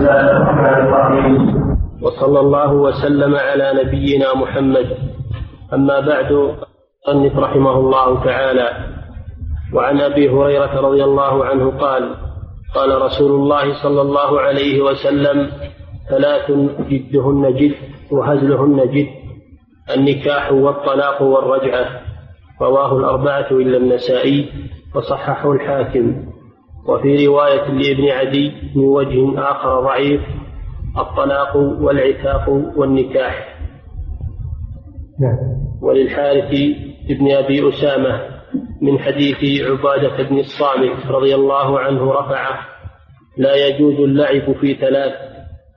[0.00, 1.34] الله الرحمن الرحيم
[2.02, 4.96] وصلى الله وسلم على نبينا محمد.
[5.74, 6.56] أما بعد
[7.06, 8.68] صنف رحمه الله تعالى.
[9.74, 12.14] وعن أبي هريرة رضي الله عنه قال
[12.74, 15.50] قال رسول الله صلى الله عليه وسلم
[16.10, 16.50] ثلاث
[16.88, 17.74] جدهن جد
[18.12, 19.08] وهزلهن جد
[19.96, 21.86] النكاح والطلاق والرجعة.
[22.62, 24.48] رواه الأربعة إلا النسائي
[24.94, 26.24] وصححه الحاكم.
[26.88, 30.20] وفي رواية لابن عدي من وجه آخر ضعيف
[30.98, 33.58] الطلاق والعتاق والنكاح.
[35.20, 35.38] نعم.
[35.82, 36.50] وللحارث
[37.08, 38.20] بن أبي أسامة
[38.82, 42.58] من حديث عبادة بن الصامت رضي الله عنه رفعه
[43.36, 45.12] لا يجوز اللعب في ثلاث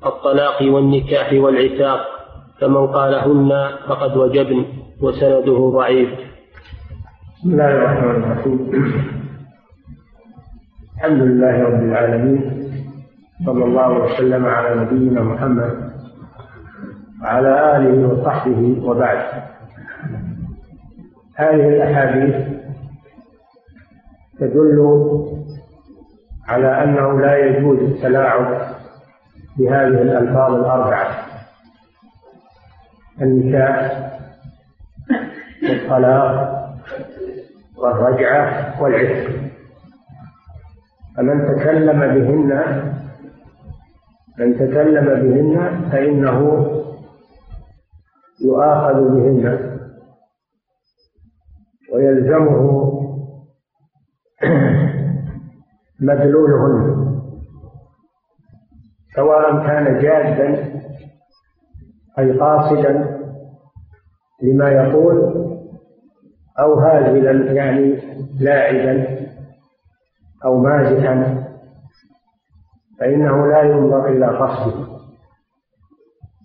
[0.05, 1.99] الطلاق والنكاح والعتاق
[2.61, 4.65] فمن قالهن فقد وجبن
[5.01, 6.09] وسنده ضعيف.
[7.39, 9.22] بسم الله الرحمن الرحيم.
[11.03, 12.41] الحمد لله رب العالمين
[13.45, 15.91] صلى الله وسلم على نبينا محمد
[17.21, 19.43] وعلى آله وصحبه وبعد.
[21.35, 22.35] هذه الأحاديث
[24.39, 24.79] تدل
[26.47, 28.67] على أنه لا يجوز التلاعب
[29.57, 31.25] بهذه الألفاظ الأربعة.
[33.21, 34.09] النكاح
[35.63, 36.69] والطلاق
[37.77, 39.42] والرجعة والعتق.
[41.17, 42.49] فمن تكلم بهن
[44.39, 46.67] من تكلم بهن فإنه
[48.41, 49.73] يؤاخذ بهن
[51.93, 52.93] ويلزمه
[55.99, 57.03] مدلولهن
[59.15, 60.73] سواء كان جادا
[62.19, 63.19] أي قاصدا
[64.43, 65.43] لما يقول
[66.59, 67.99] أو هازلا يعني
[68.39, 69.22] لاعبا.
[70.45, 71.43] أو مازحا
[72.99, 74.93] فإنه لا ينظر إلى قصده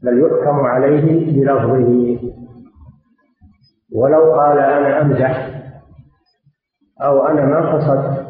[0.02, 2.18] بل يحكم عليه بلفظه.
[3.94, 5.60] ولو قال أنا أمزح
[7.02, 8.28] أو أنا ما قصدت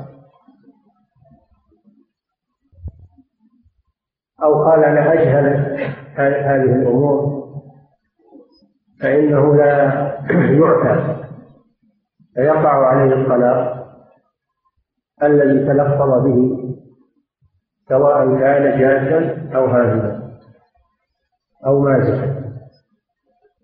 [4.43, 5.47] أو قال أنا أجهل
[6.17, 7.39] هذه الأمور
[9.01, 9.83] فإنه لا
[10.31, 11.17] يعتى
[12.35, 13.78] فيقع عليه الطلاق
[15.23, 16.69] الذي تلفظ به
[17.89, 20.19] سواء كان جادا أو هازلا
[21.67, 22.39] أو مازحا.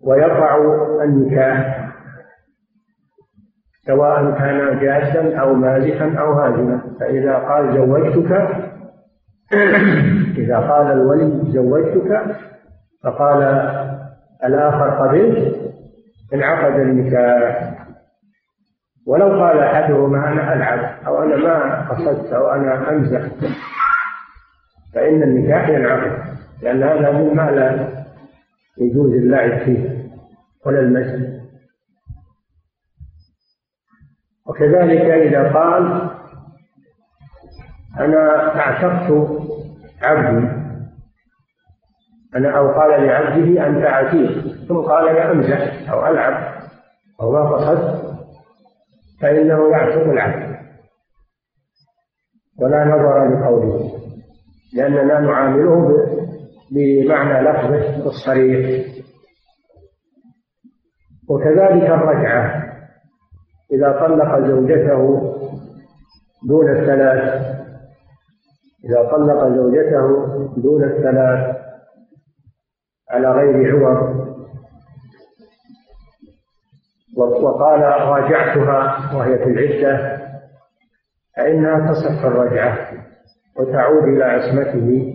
[0.01, 0.57] ويقع
[1.03, 1.91] النكاح
[3.85, 8.31] سواء كان جادا أو مازحا أو هازلا فإذا قال زوجتك
[10.41, 12.35] إذا قال الولي زوجتك
[13.03, 13.43] فقال
[14.43, 15.55] الآخر قبلت
[16.33, 17.84] انعقد النكاح.
[19.07, 23.21] ولو قال أحدهما أنا ألعب أو أنا ما قصدت أو أنا أمزح
[24.93, 27.89] فإن النكاح ينعقد لأن هذا مما لا
[28.77, 30.05] يجوز اللعب فيه
[30.65, 31.35] ولا المزح.
[34.45, 36.09] وكذلك إذا قال
[37.99, 39.11] أنا أعتقت
[40.01, 40.47] عبدي
[42.35, 46.53] أنا أو قال لعبده أنت عتيق ثم قال أنا أمزح أو ألعب
[47.21, 48.04] أو ما قصدت
[49.25, 50.55] فإنه يعتق العبد.
[52.61, 53.91] ولا نظر لقوله
[54.75, 56.05] لأننا نعامله
[56.71, 58.85] بمعنى لفظه الصريح.
[61.29, 62.65] وكذلك الرجعة.
[63.71, 65.21] إذا طلق زوجته
[66.47, 67.45] دون الثلاث
[68.85, 70.07] إذا طلق زوجته
[70.57, 71.57] دون الثلاث
[73.11, 74.24] على غير عوض
[77.17, 80.17] وقال راجعتها وهي في العدة
[81.37, 82.77] فإنها تصح الرجعة
[83.59, 85.11] وتعود إلى عصمته.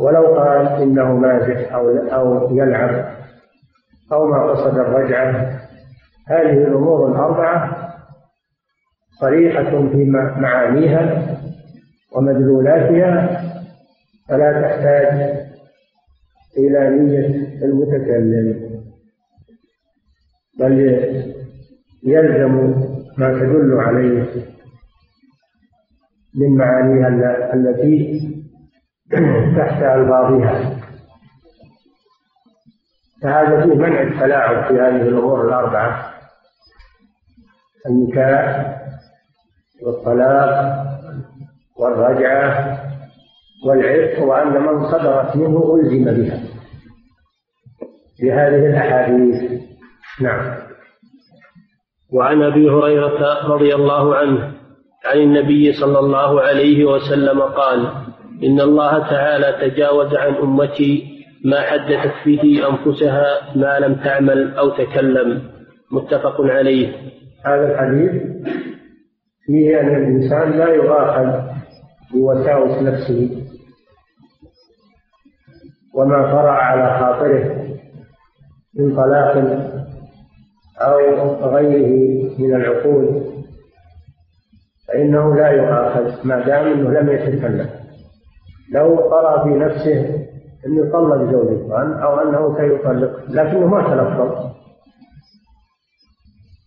[0.00, 3.14] ولو قال إنه مازح أو أو يلعب
[4.12, 5.60] أو ما قصد الرجعة
[6.28, 7.76] هذه الأمور الأربعة
[9.20, 10.04] صريحة في
[10.36, 11.36] معانيها
[12.16, 13.40] ومدلولاتها
[14.28, 15.44] فلا تحتاج
[16.58, 17.26] إلى نية
[17.64, 18.63] المتكلم.
[20.58, 20.72] بل
[22.02, 22.74] يلزم
[23.18, 24.26] ما تدل عليه
[26.34, 27.08] من معانيها
[27.54, 28.20] التي
[29.56, 30.80] تحت ألفاظها.
[33.22, 36.14] فهذا فيه منع التلاعب في هذه الأمور الأربعة.
[37.86, 38.74] النكاح
[39.82, 40.84] والطلاق
[41.76, 42.78] والرجعة
[43.66, 46.40] والعتق وأن من صدرت منه ألزم بها.
[48.22, 49.63] بهذه الأحاديث
[50.20, 50.56] نعم.
[52.12, 54.52] وعن أبي هريرة رضي الله عنه
[55.04, 57.88] عن النبي صلى الله عليه وسلم قال
[58.44, 61.14] إن الله تعالى تجاوز عن أمتي
[61.44, 65.42] ما حدثت به أنفسها ما لم تعمل أو تكلم.
[65.92, 66.92] متفق عليه.
[67.46, 68.22] هذا الحديث
[69.46, 71.54] فيه أن الإنسان لا يؤاخذ
[72.12, 73.44] بوساوس نفسه
[75.94, 77.64] وما طرأ على خاطره
[78.74, 79.36] من طلاق
[80.80, 80.96] أو
[81.54, 83.22] غيره من العقول
[84.88, 87.68] فإنه لا يؤاخذ ما دام أنه لم يتكلم
[88.72, 90.26] لو طرأ في نفسه
[90.66, 94.54] أنه يطلق زوجته أو أنه سيطلق لكنه ما تلفظ.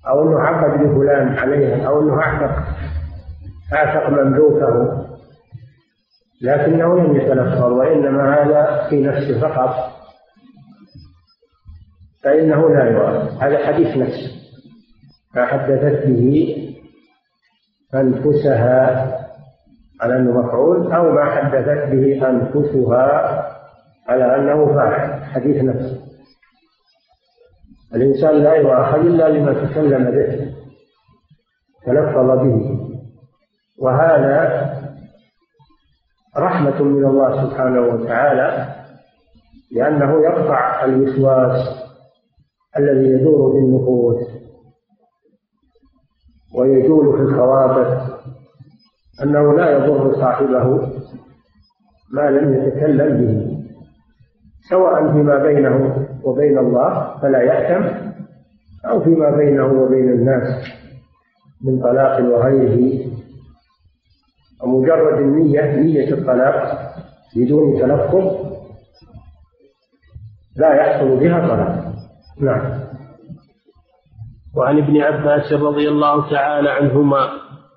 [0.07, 2.63] أو أنه عقد لفلان عليها أو أنه أعتق
[3.73, 5.03] أعتق مملوكه
[6.41, 9.96] لكنه لم يتلفظ وإنما هذا في نفسه فقط.
[12.27, 14.37] فإنه لا يؤاخذ هذا حديث نفس.
[15.35, 16.57] ما حدثت به
[17.95, 19.07] أنفسها
[20.01, 23.43] على أنه مفعول أو ما حدثت به أنفسها
[24.07, 25.23] على أنه فاعل.
[25.23, 25.99] حديث نفس.
[27.95, 30.51] الإنسان لا يؤاخذ إلا لما تكلم به
[31.85, 32.79] تلفظ به.
[33.79, 34.67] وهذا
[36.37, 38.75] رحمة من الله سبحانه وتعالى
[39.71, 41.76] لأنه يقطع الوسواس
[42.77, 44.17] الذي يدور في النفوس
[46.55, 48.17] ويجول في الخواطر
[49.23, 50.91] أنه لا يضر صاحبه
[52.13, 53.57] ما لم يتكلم به
[54.69, 58.07] سواء فيما بينه وبين الله فلا يأتم
[58.85, 60.63] أو فيما بينه وبين الناس
[61.65, 63.07] من طلاق وغيره.
[64.63, 66.79] ومجرد النية نية الطلاق
[67.35, 68.47] بدون تلفظ
[70.55, 71.86] لا يحصل بها طلاق.
[72.41, 72.79] نعم.
[74.57, 77.29] وعن ابن عباس رضي الله تعالى عنهما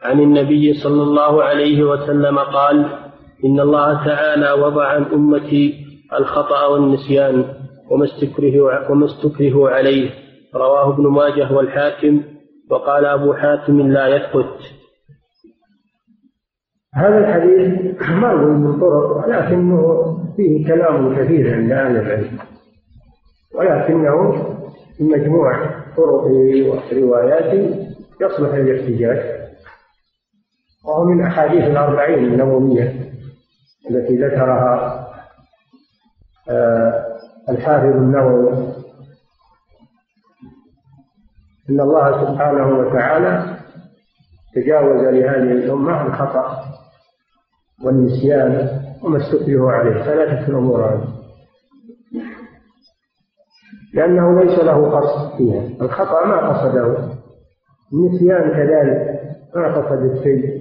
[0.02, 2.86] عن النبي صلى الله عليه وسلم قال
[3.44, 7.44] إن الله تعالى وضع عن أمتي الخطأ والنسيان
[7.90, 10.10] وما استكره وما استكره عليه.
[10.54, 12.22] رواه ابن ماجه والحاكم
[12.70, 14.58] وقال أبو حاتم لا يثبت.
[16.94, 19.82] هذا الحديث مروي من طرق ولكنه
[20.36, 22.38] فيه كلام كثير عند أهل العلم.
[23.54, 24.32] ولكنه
[24.96, 27.86] في مجموع طرقه ورواياته
[28.20, 29.40] يصلح للاحتجاج
[30.84, 33.12] وهو من أحاديث الأربعين النووية
[33.90, 35.06] التي ذكرها
[36.50, 37.06] آه،
[37.48, 38.52] الحافظ النووي.
[41.70, 43.56] إن الله سبحانه وتعالى
[44.54, 46.64] تجاوز لهذه الأمة الخطأ
[47.84, 50.02] والنسيان وما استكره عليه.
[50.02, 51.19] ثلاثة الأمور هذه
[53.94, 55.62] لأنه ليس له قصد فيها.
[55.80, 57.08] الخطأ ما قصده.
[57.92, 59.20] النسيان كذلك
[59.54, 60.60] ما قصد الشيء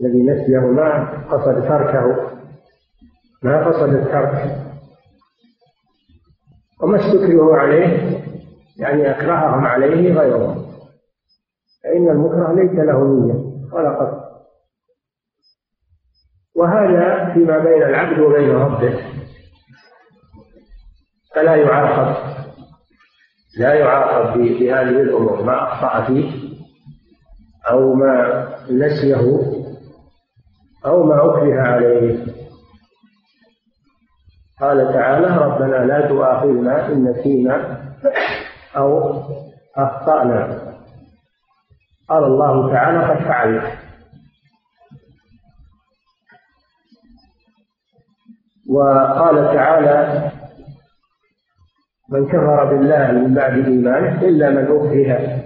[0.00, 2.30] الذي نسيه ما قصد تركه.
[3.42, 4.56] ما قصد الترك.
[6.82, 8.18] وما استكره عليه
[8.78, 10.64] يعني أكرههم عليه غيرهم
[11.84, 13.34] فإن المكره ليس له نية
[13.72, 14.22] ولا قصد.
[16.56, 19.11] وهذا فيما بين العبد وبين ربه.
[21.34, 22.16] فلا يعاقب
[23.58, 26.52] لا يعاقب بهذه الأمور ما أخطأ فيه
[27.70, 29.40] أو ما نسيه
[30.86, 32.26] أو ما أكره عليه.
[34.60, 37.82] قال تعالى ربنا لا تؤاخذنا إن نسينا
[38.76, 39.20] أو
[39.76, 40.72] أخطأنا.
[42.08, 43.78] قال الله تعالى قد فعلت.
[48.70, 50.32] وقال تعالى
[52.12, 55.42] من كفر بالله من بعد إيمانه إلا من أكره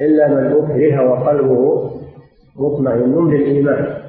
[0.00, 1.90] إلا من أكره وقلبه
[2.56, 4.02] مطمئن بالإيمان.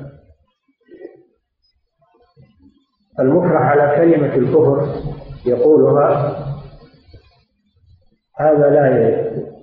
[3.19, 4.87] المكره على كلمة الكفر
[5.45, 6.35] يقولها
[8.39, 8.87] هذا لا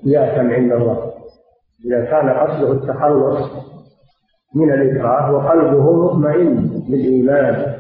[0.04, 1.12] يأثم عند الله.
[1.84, 3.50] إذا كان قصده التخلص
[4.54, 7.75] من الإكراه وقلبه مطمئن بالإيمان.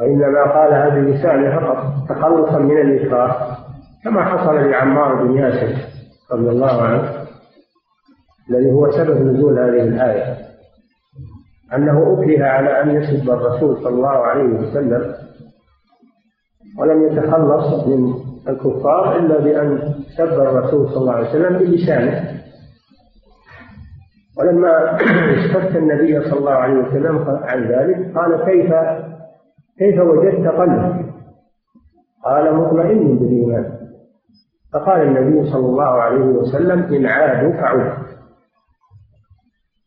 [0.00, 3.56] وإنما قالها بلسانه فقط تخلصا من الإكراه
[4.04, 5.76] كما حصل لعمار بن ياسر
[6.32, 7.26] رضي الله عنه
[8.50, 10.36] الذي هو سبب نزول هذه الآية.
[11.74, 15.14] أنه أكره على أن يسب الرسول صلى الله عليه وسلم
[16.78, 18.14] ولم يتخلص من
[18.48, 22.42] الكفار إلا بأن سب الرسول صلى الله عليه وسلم بلسانه.
[24.38, 24.96] ولما
[25.40, 28.72] استفتى النبي صلى الله عليه وسلم عن ذلك قال كيف
[29.78, 31.14] كيف وجدت قلبك؟
[32.24, 33.78] قال مطمئن بالإيمان.
[34.72, 38.06] فقال النبي صلى الله عليه وسلم إن عادوا فعود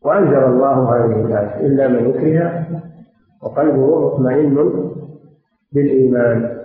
[0.01, 2.67] وأنزل الله هذه الآية إلا من أكره
[3.43, 4.91] وقلبه مطمئن
[5.74, 6.60] بالإيمان.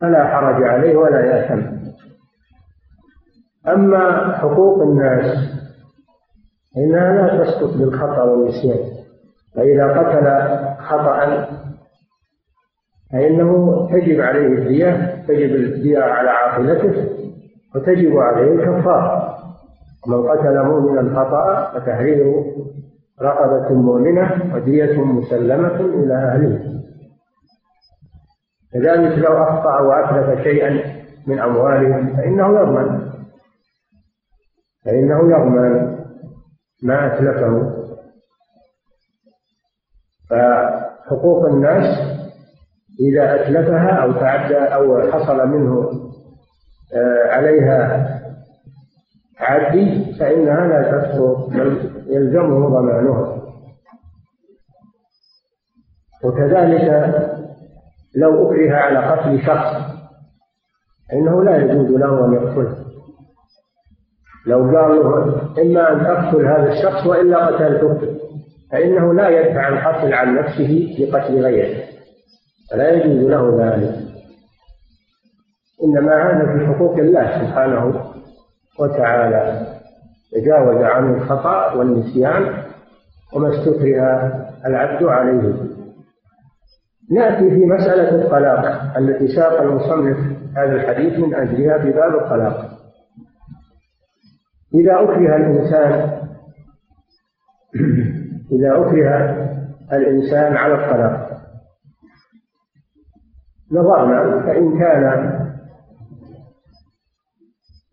[0.00, 1.74] فلا حرج عليه ولا يأثم.
[3.68, 5.54] أما حقوق الناس
[6.76, 8.94] إنها لا تسقط بالخطأ والنسيان.
[9.54, 10.26] فإذا قتل
[10.84, 11.46] خطأ
[13.14, 17.08] فإنه تجب عليه الدية تجب الدية على عاقلته
[17.74, 19.34] وتجب عليه الكفارة.
[20.06, 22.44] من قتل مؤمنا خطأ فتحرير
[23.22, 26.82] رقبة مؤمنة ودية مسلمة إلى أهله.
[28.72, 30.80] كذلك لو أخطأ وأتلف شيئا
[31.26, 33.10] من أموالهم فإنه يضمن.
[34.84, 35.96] فإنه يضمن
[36.82, 37.74] ما أتلفه.
[40.30, 42.13] فحقوق الناس
[43.00, 45.90] إذا أتلفها أو تعدى أو حصل منه
[46.94, 48.08] آه، عليها
[49.38, 53.42] تعدي فإنها لا تسقط بل يلزمه ضمانها.
[56.24, 57.14] وكذلك
[58.16, 59.94] لو أكره على قتل شخص
[61.10, 62.84] فإنه لا يجوز له أن يقتله.
[64.46, 65.00] لو قال
[65.58, 68.00] إما أن تقتل هذا الشخص وإلا قتلته
[68.72, 71.83] فإنه لا يدفع القتل عن نفسه لقتل غيره.
[72.70, 73.94] فلا يجوز له ذلك.
[75.84, 78.04] إنما هذا في حقوق الله سبحانه
[78.80, 79.66] وتعالى
[80.32, 82.62] تجاوز عن الخطأ والنسيان
[83.34, 85.54] وما استكره العبد عليه.
[87.10, 90.18] نأتي في مسألة الطلاق التي ساق المصنف
[90.56, 92.70] هذا الحديث من أجلها في باب الطلاق.
[94.74, 96.20] إذا أكره الإنسان
[98.52, 99.44] إذا أكره
[99.92, 101.23] الإنسان على الطلاق
[103.74, 105.34] نظرنا فإن كان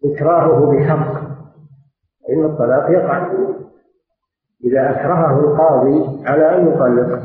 [0.06, 1.14] إكراهه بحق
[2.28, 3.32] فإن الطلاق يقع.
[4.64, 7.20] إذا أكرهه القاضي على أن يطلق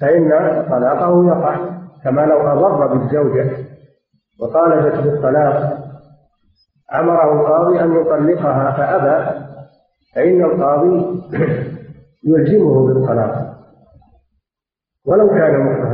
[0.00, 0.30] فإن
[0.70, 1.56] طلاقه يقع.
[2.04, 3.50] كما لو أضر بالزوجة
[4.40, 5.78] وطالبت بالطلاق
[6.94, 9.46] أمره القاضي أن يطلقها فأبى
[10.14, 11.20] فإن القاضي
[12.24, 13.50] يلزمه بالطلاق.
[15.06, 15.89] ولو كان مكرها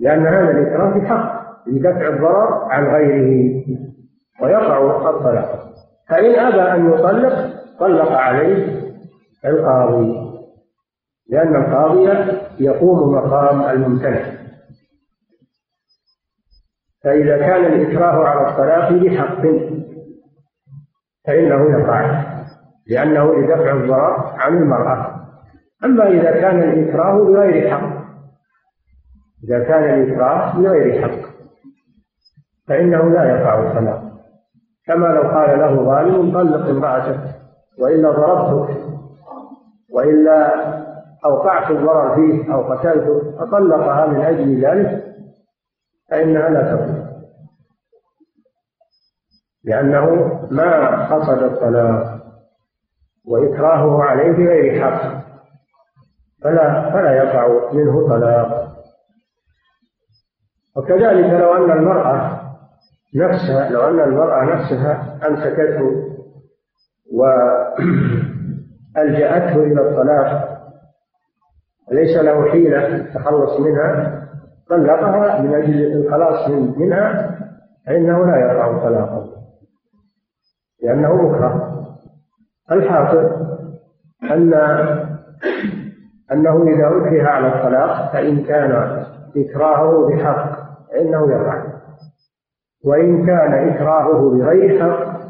[0.00, 3.64] لأن هذا الإكراه بحق لدفع الضرر عن غيره.
[4.42, 5.72] ويقع الطلاق.
[6.08, 8.82] فإن أبى أن يطلق طلق عليه
[9.44, 10.32] القاضي.
[11.28, 12.10] لأن القاضي
[12.60, 14.22] يقوم مقام الممتنع.
[17.04, 19.42] فإذا كان الإكراه على الطلاق بحق
[21.26, 22.22] فإنه يقع.
[22.86, 25.22] لأنه لدفع الضرر عن المرأة.
[25.84, 27.91] أما إذا كان الإكراه بغير حق
[29.44, 31.28] إذا كان الإكراه بغير حق
[32.68, 34.02] فإنه لا يقع الطلاق
[34.86, 37.20] كما لو قال له ظالم طلق امرأتك
[37.78, 38.76] وإلا ضربتك
[39.90, 40.52] وإلا
[41.24, 45.04] أوقعت الضرر فيه أو قتلته فطلقها من أجل ذلك
[46.10, 47.12] فإنها لا تطلق
[49.64, 50.06] لأنه
[50.50, 52.22] ما قصد الطلاق
[53.28, 55.22] وإكراهه عليه بغير حق
[56.42, 58.71] فلا فلا يقع منه طلاق.
[60.76, 62.40] وكذلك لو أن المرأة
[63.14, 66.12] نفسها لو أن المرأة نفسها أمسكته
[68.96, 70.58] وألجأته إلى الطلاق
[71.90, 74.22] وليس له حيلة التخلص منها
[74.68, 77.38] طلقها من أجل الخلاص منها
[77.86, 79.32] فإنه لا يقع طلاقه
[80.82, 81.72] لأنه مكره.
[82.72, 83.30] الحاصل
[84.30, 84.54] أن
[86.32, 89.04] أنه إذا أكره على الطلاق فإن كان
[89.36, 90.61] إكراهه بحق
[90.92, 91.64] فإنه يقع
[92.84, 95.20] وإن كان إكراهه بغير حق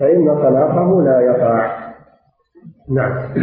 [0.00, 1.86] فإن طلاقه لا يقع
[2.90, 3.34] نعم.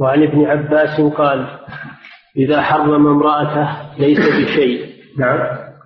[0.00, 1.46] وعن ابن عباس قال
[2.36, 3.68] إذا حرم امرأته
[3.98, 4.86] ليس بشيء.
[5.18, 5.38] نعم.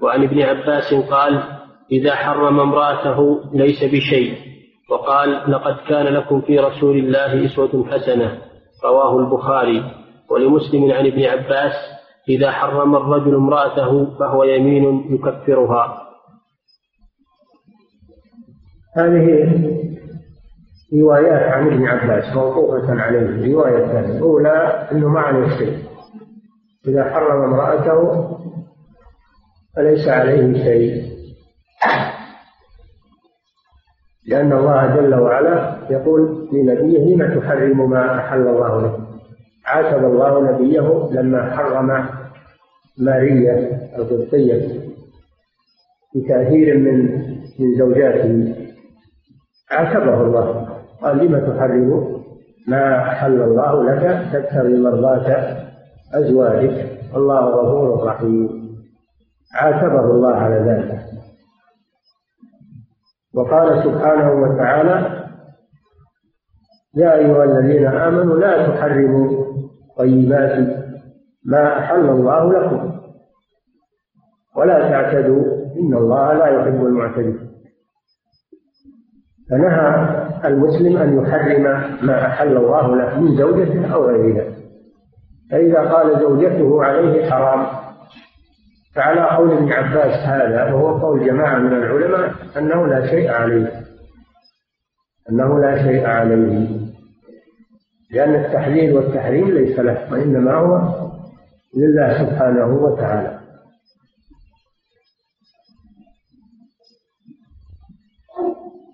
[0.02, 1.42] وعن ابن عباس قال
[1.92, 4.34] إذا حرم امرأته ليس بشيء.
[4.90, 8.38] وقال لقد كان لكم في رسول الله أسوة حسنة.
[8.84, 9.84] رواه البخاري.
[10.30, 11.72] ولمسلم عن ابن عباس
[12.28, 16.00] إذا حرم الرجل امرأته فهو يمين يكفرها.
[18.96, 19.52] هذه
[21.00, 23.54] روايات عن ابن عباس موقوفة عليه.
[23.54, 25.78] رواية ثانية الأولى أنه ما عليه شيء
[26.88, 28.30] إذا حرم امرأته
[29.76, 31.14] فليس عليه شيء.
[34.28, 39.13] لأن الله جل وعلا يقول لنبيه لم تحرم ما أحل الله لك
[39.66, 42.06] عاتب الله نبيه لما حرم
[42.98, 44.80] مارية القبطية
[46.16, 47.04] بتأثير من
[47.58, 48.54] من زوجاته.
[49.70, 50.68] عاتبه الله.
[51.02, 52.20] قال لم تحرم؟
[52.68, 55.56] ما أحل الله لك تبتغي مرضاة
[56.14, 56.98] أزواجك.
[57.14, 58.48] والله غفور رحيم.
[59.54, 61.00] عاتبه الله على ذلك.
[63.34, 65.13] وقال سبحانه وتعالى
[66.96, 69.44] يا أيها الذين آمنوا لا تحرموا
[69.98, 70.84] طيبات
[71.44, 73.00] ما أحل الله لكم
[74.56, 75.44] ولا تعتدوا
[75.80, 77.38] إن الله لا يحب المعتدين.
[79.50, 81.62] فنهى المسلم أن يحرم
[82.06, 84.54] ما أحل الله له من زوجته أو غيرها.
[85.50, 87.66] فإذا قال زوجته عليه حرام
[88.94, 93.84] فعلى قول ابن عباس هذا وهو قول جماعة من العلماء أنه لا شيء عليه.
[95.30, 96.83] أنه لا شيء عليه.
[98.10, 100.80] لأن التحليل والتحريم ليس له وإنما هو
[101.76, 103.40] لله سبحانه وتعالى.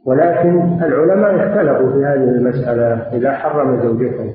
[0.07, 4.35] ولكن العلماء اختلفوا في هذه المسألة إذا حرم زوجته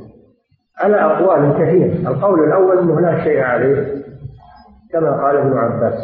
[0.77, 4.03] على أقوال كثيرة القول الأول أنه لا شيء عليه
[4.91, 5.99] كما قال ابن عباس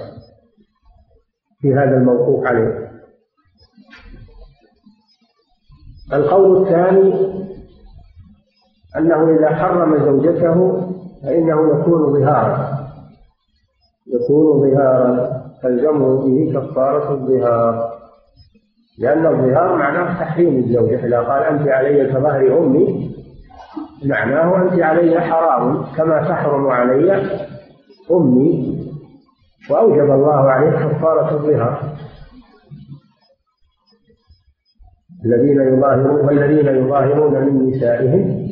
[1.62, 2.92] في هذا الموقوف عليه.
[6.14, 7.14] القول الثاني
[8.98, 10.82] أنه إذا حرم زوجته
[11.24, 12.70] فإنه يكون ظهارا.
[14.08, 15.42] يكون ظهارا.
[15.64, 17.92] تلزمه به كفارة الظهار.
[19.00, 23.16] لأن الظهار معناه تحريم الزوجة إذا قال أنت علي كظهر أمي
[24.06, 25.84] معناه أنت علي حرام.
[25.98, 27.30] كما تحرم علي
[28.12, 28.82] أمي.
[29.70, 31.96] وأوجب الله عليه كفارة الظهار.
[35.26, 38.51] الذين يظاهرون والذين يظاهرون من نسائهم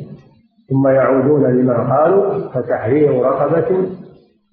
[0.70, 3.76] ثم يعودون لما قالوا فتحرير رقبة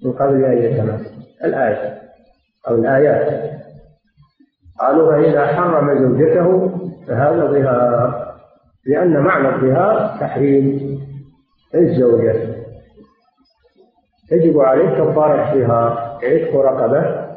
[0.05, 1.11] من قبل أن يتماسوا
[1.43, 2.01] الآية
[2.67, 3.51] أو الآيات.
[4.79, 6.69] قالوا فإذا حرم زوجته
[7.07, 8.27] فهذا ظهار
[8.85, 10.97] لأن معنى الظهار تحريم
[11.75, 12.57] الزوجة.
[14.31, 17.27] يجب عليه كفارة الظهار عتق رقبة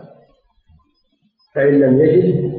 [1.55, 2.53] فإن لم يجد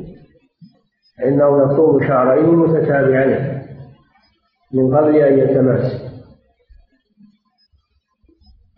[1.18, 3.62] فإنه يصوم شهرين متتابعين
[4.74, 6.01] من قبل أن يتماس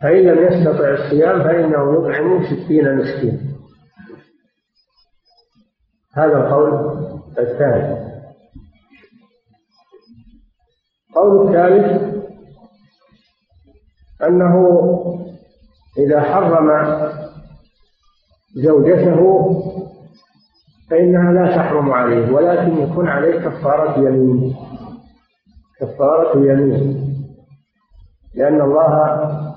[0.03, 3.53] فإن لم يستطع الصيام فإنه يطعم ستين مسكين
[6.13, 6.97] هذا القول
[7.39, 8.13] الثاني.
[11.09, 12.13] القول الثالث
[14.23, 14.55] أنه
[15.97, 16.69] إذا حرم
[18.55, 19.49] زوجته
[20.89, 24.55] فإنها لا تحرم عليه ولكن يكون عليه كفارة يمين.
[25.79, 27.03] كفارة يمين.
[28.35, 29.52] لأن الله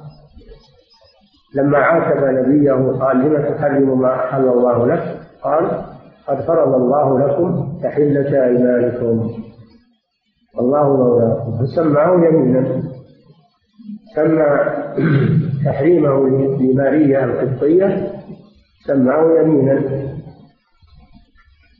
[1.56, 5.84] لما عاتب نبيه قال لم تحرم ما أحل الله لك؟ قال
[6.26, 9.30] قد فرض الله لكم تحلة أيمانكم.
[10.56, 11.58] والله مولاكم.
[11.58, 12.82] فسمعه يمينا؟
[14.14, 14.46] سمى
[15.64, 16.28] تحريمه
[16.60, 18.12] لماريا القبطية؟
[18.86, 19.82] سمعه يمينا.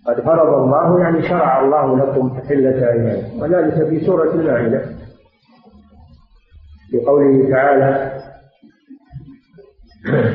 [0.07, 3.41] قد فرض الله يعني شرع الله لكم تحلة أيمانكم.
[3.41, 4.81] وذلك في سورة المائدة.
[6.91, 8.16] في قوله تعالى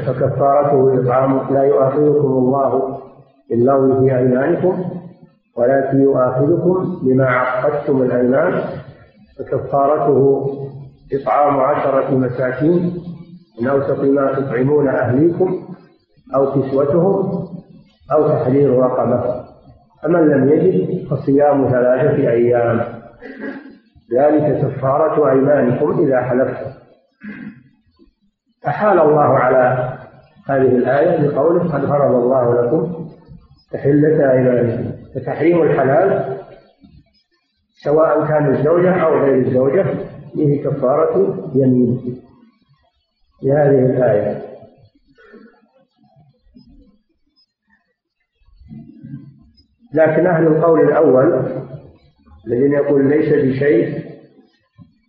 [0.05, 2.97] فكفارته إطعام لا يؤاخذكم الله
[3.49, 4.84] باللغو في أيمانكم
[5.57, 8.62] ولكن يؤاخذكم بما عقدتم الأيمان.
[9.39, 10.47] فكفارته
[11.13, 12.93] إطعام عشرة مساكين
[13.62, 15.60] من أوسط ما تطعمون أهليكم
[16.36, 17.47] أو كسوتهم
[18.13, 19.43] أو تحرير رقبة.
[20.03, 22.81] فمن لم يجد فصيام ثلاثة أيام.
[24.13, 26.71] ذلك كفارة أيمانكم إذا حلفتم
[28.67, 29.93] أحال الله على
[30.50, 33.10] هذه الآية بقوله قد فرض الله لكم
[33.71, 36.38] تحلة أيمانكم فتحريم الحلال
[37.84, 39.86] سواء كان الزوجة أو غير الزوجة
[40.36, 42.21] به كفارة يمين.
[43.39, 44.41] في هذه الآية.
[49.93, 51.45] لكن أهل القول الأول
[52.47, 54.11] الذين يقول ليس بشيء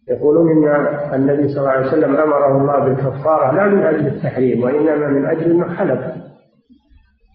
[0.08, 5.08] يقولون إن النبي صلى الله عليه وسلم أمره الله بالكفارة لا من أجل التحريم وإنما
[5.08, 6.00] من أجل أنه حلف.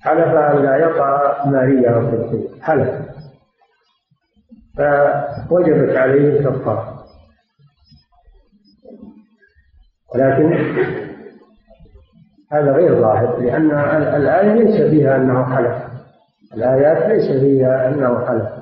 [0.02, 2.90] حلف أن لا يقع ماريا القبطية حلف.
[5.50, 7.04] فوجبت عليه الكفارة.
[10.16, 10.54] ولكن
[12.52, 13.72] هذا غير ظاهر لأن
[14.16, 15.84] الآية ليس فيها أنه حلف.
[16.54, 18.57] الآيات ليس فيها أنه حلف.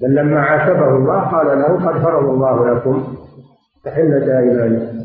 [0.00, 3.16] بل لما عاتبه الله قال له قد فرض الله لكم
[3.84, 5.00] تحلة أيمانكم.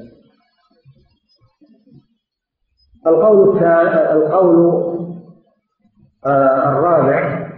[3.07, 4.85] القول القول
[6.25, 7.49] آه، الرابع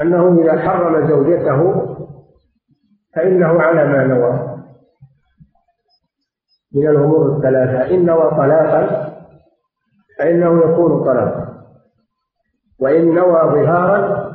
[0.00, 1.86] أنه إذا حرم زوجته
[3.14, 4.56] فإنه على ما نوى.
[6.74, 9.12] من الأمور الثلاثة إن نوى طلاقا
[10.18, 11.46] فإنه يكون طلاقا.
[12.80, 14.25] وإن نوى ظهارا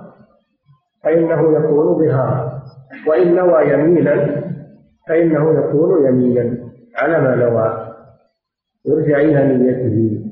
[1.04, 2.62] فإنه يكون ظهارا
[3.08, 4.42] وإن نوى يمينا
[5.08, 6.72] فإنه يكون يمينا.
[6.96, 7.92] على ما نوى.
[8.86, 10.26] يرجع إلى نيته.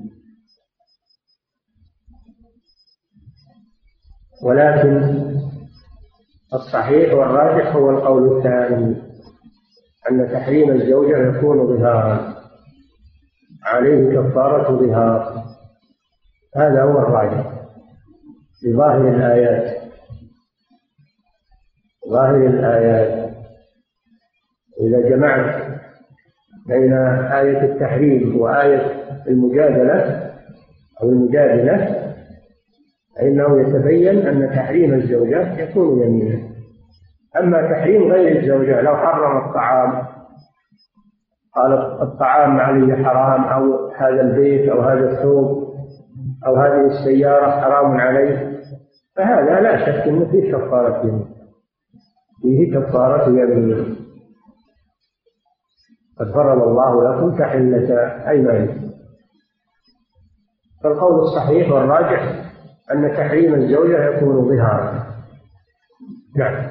[4.43, 5.19] ولكن
[6.53, 8.95] الصحيح والراجح هو القول الثاني
[10.11, 12.35] أن تحريم الزوجة يكون ظهارا
[13.65, 15.43] عليه كفارة ظهار
[16.55, 17.59] هذا هو الراجح.
[18.65, 19.78] بظاهر الآيات.
[22.09, 23.29] ظاهر الآيات.
[24.81, 25.63] إذا جمعت
[26.67, 28.81] بين آية التحريم وآية
[29.27, 30.29] المجادلة
[31.03, 32.05] أو المجادلة
[33.15, 36.49] فإنه يتبين أن تحريم الزوجات يكون يمينا.
[37.37, 40.07] أما تحريم غير الزوجة لو حرم الطعام
[41.55, 45.73] قال الطعام علي حرام أو هذا البيت أو هذا الثوب
[46.45, 48.59] أو هذه السيارة حرام عليه
[49.15, 51.38] فهذا لا شك أنه فيه كفارة يمين
[52.41, 53.95] فيه كفارة يمين
[56.19, 57.95] قد فرض الله لكم تحلة
[58.29, 58.89] أيمانكم.
[60.83, 62.51] فالقول الصحيح والراجح
[62.91, 65.05] أن تحريم الزوجة يكون ظهارا.
[66.37, 66.69] نعم.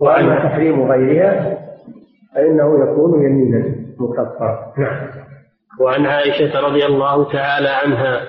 [0.00, 1.58] وأما تحريم غيرها
[2.34, 4.72] فإنه يكون يمينا مكفرا.
[4.78, 5.08] نعم.
[5.80, 8.20] وعن عائشة رضي الله تعالى عنها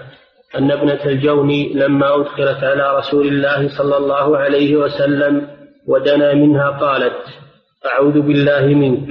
[0.57, 5.54] أن ابنة الجون لما أدخلت على رسول الله صلى الله عليه وسلم
[5.87, 7.17] ودنا منها قالت
[7.85, 9.09] أعوذ بالله منك.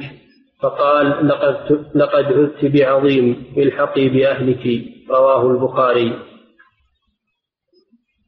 [0.63, 4.85] فقال لقد لقد عدت بعظيم الحقي بأهلك.
[5.11, 6.19] رواه البخاري.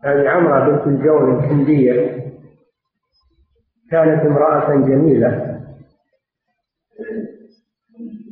[0.05, 2.27] هذه عمرة بنت الجون الكندية
[3.91, 5.61] كانت امرأة جميلة.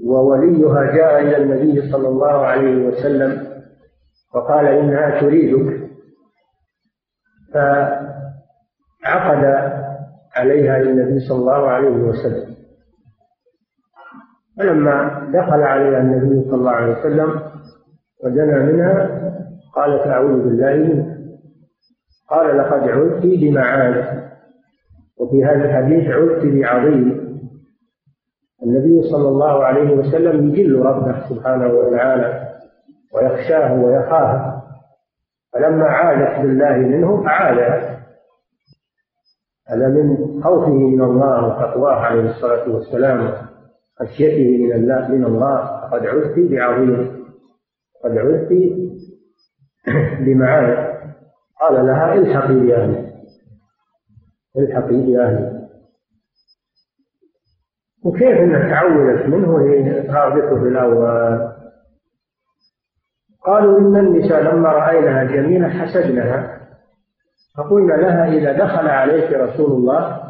[0.05, 3.63] ووليها جاء إلى النبي صلى الله عليه وسلم
[4.35, 5.91] وقال إنها تريدك.
[9.05, 9.45] فعقد
[10.37, 12.55] عليها النبي صلى الله عليه وسلم.
[14.59, 17.41] فلما دخل عليها النبي صلى الله عليه وسلم
[18.25, 19.21] ودنا منها
[19.75, 21.15] قالت أعوذ بالله منك.
[22.31, 24.25] قال لقد عدت بمعاد
[25.21, 27.25] وفي هذا الحديث عدت بعظيم.
[28.63, 32.49] النبي صلى الله عليه وسلم يجل ربه سبحانه وتعالى
[33.15, 34.63] ويخشاه ويخافه
[35.53, 37.94] فلما عادت بالله منه أعادها
[39.69, 43.33] هذا من خوفه من الله وتقواه عليه الصلاة والسلام
[43.99, 45.67] خشيته من الله من الله.
[45.93, 47.25] قد عدت بعظيم
[48.05, 48.53] قد عدت
[50.21, 50.95] بمعاد
[51.61, 53.15] قال لها الحقي بأهلك
[54.59, 55.55] الحقي بأهلك.
[58.05, 61.55] وكيف إنها تعودت منه؟ وهي راغبته في الأول.
[63.45, 66.64] قالوا إن النساء لما راينها جميله حسدنها
[67.59, 70.21] فقلنا لها إذا دخل عليك رسول الله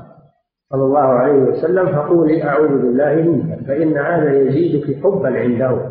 [0.70, 5.90] صلى الله عليه وسلم فقولي أعوذ بالله منك فإن هذا يزيدك حبا عنده.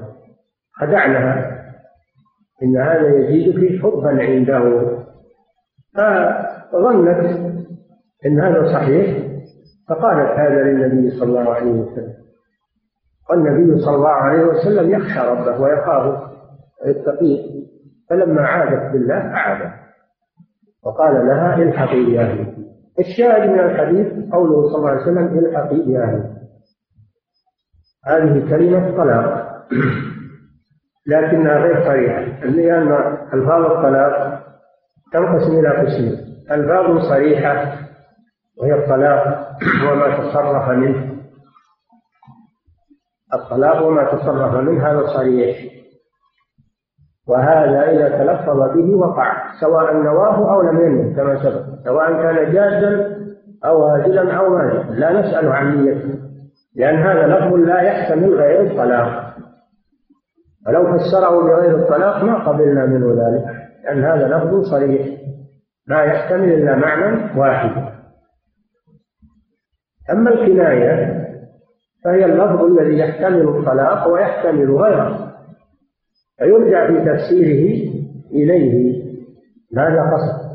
[0.74, 1.64] خدعنها
[2.64, 4.94] إن هذا يزيدك حبا عنده.
[6.72, 7.54] فظنت
[8.26, 9.24] إن هذا صحيح
[9.90, 12.14] فقالت هذا للنبي صلى الله عليه وسلم.
[13.30, 16.32] والنبي صلى الله عليه وسلم يخشى ربه ويخافه
[16.86, 17.64] ويتقيه
[18.10, 19.83] فلما عادت بالله أعاد
[20.86, 22.56] وقال لها الحقي بأهلك.
[23.00, 26.34] الشاهد من الحديث قوله صلى الله عليه وسلم الحقي بأهلك.
[28.06, 29.54] هذه كلمة طلاق.
[31.08, 32.46] لكنها غير صريحة.
[32.46, 32.92] لأن
[33.34, 34.44] ألفاظ الطلاق
[35.14, 36.18] تنقسم إلى قسمين.
[36.52, 37.78] ألفاظ صريحة
[38.58, 39.50] وهي الطلاق
[39.92, 41.14] وما تصرف منه.
[43.34, 45.74] الطلاق وما تصرف منه هذا صريح.
[47.28, 49.43] وهذا إذا تلفظ به وقع.
[49.62, 51.84] سواء نواه أو لم ينوه كما سبق.
[51.84, 53.18] سواء كان جادا
[53.66, 56.20] أو هازلا أو ماجدا لا نسأل عن نيته.
[56.76, 59.36] لأن هذا لفظ لا يحتمل غير الطلاق.
[60.68, 63.46] ولو فسره بغير الطلاق ما قبلنا منه ذلك.
[63.84, 65.08] لأن هذا لفظ صريح.
[65.88, 67.94] لا يحتمل إلا معنى واحد.
[70.12, 71.24] أما الكناية
[72.04, 75.34] فهي اللفظ الذي يحتمل الطلاق ويحتمل غيره.
[76.38, 77.94] فيرجع في تفسيره
[78.32, 79.03] إليه.
[79.74, 80.54] ماذا قصد.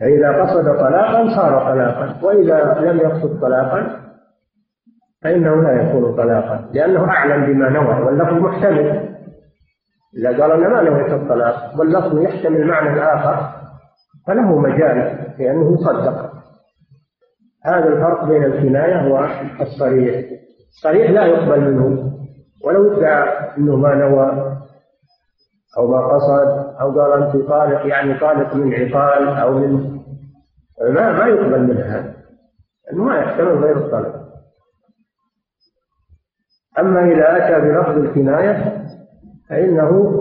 [0.00, 2.26] فإذا قصد طلاقا صار طلاقا.
[2.26, 4.00] وإذا لم يقصد طلاقا
[5.22, 8.02] فإنه لا يكون طلاقا لأنه أعلم بما نوى.
[8.02, 9.10] واللفظ محتمل.
[10.18, 13.60] إذا قال أنا ما نويت الطلاق واللفظ يحتمل معنى آخر
[14.26, 16.32] فله مجال لأنه صدق.
[17.64, 20.30] هذا الفرق بين الكناية والصريح.
[20.70, 22.12] الصريح لا يقبل منه
[22.64, 24.59] ولو ادعى أنه ما نوى.
[25.78, 30.00] أو ما قصد أو قال أنت طالق يعني طالق من عقال أو من
[30.80, 32.14] ما ما يقبل من هذا
[32.86, 34.14] لأنه ما يحتمل غير الطلب
[36.78, 38.86] أما إذا أتى بلفظ الكناية
[39.48, 40.20] فإنه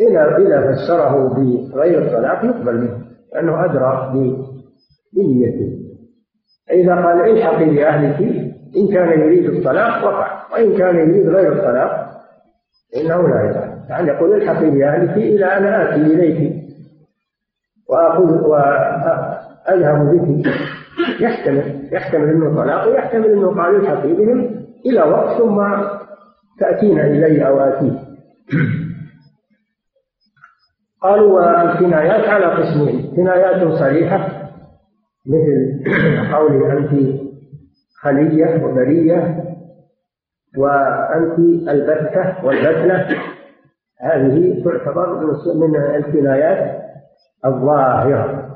[0.00, 4.12] إذا إذا فسره بغير الطلاق يقبل منه لأنه أدرى
[5.12, 5.76] بنيته.
[6.70, 8.20] إذا قال الحقي بأهلك
[8.76, 12.10] إن كان يريد الطلاق وقع وإن كان يريد غير الطلاق
[12.96, 16.62] إنه لا يفعل يعني يقول الحقي بأهلك إلى أن آتي إليك
[17.88, 20.46] وأخذ وأذهب بك.
[21.20, 25.62] يحتمل يحتمل أنه طلاق ويحتمل أنه قال الحقي بهم إلى وقت ثم
[26.60, 27.92] تأتين إلي أو آتيك
[31.02, 33.12] قالوا والكنايات على قسمين.
[33.16, 34.28] كنايات صريحة
[35.26, 35.84] مثل
[36.34, 37.20] قول أنت
[38.00, 39.44] خلية وبرية
[40.58, 43.08] وأنت البتة والبتلة.
[44.00, 45.20] هذه تعتبر
[45.54, 46.82] من الكنايات
[47.44, 48.46] الظاهرة.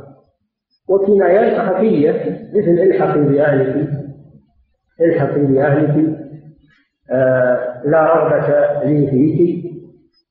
[0.88, 2.12] وكنايات خفية
[2.54, 3.88] مثل الحقي بأهلك.
[5.00, 6.16] الحقي بأهلك
[7.10, 9.72] آه لا رغبة لي فيك.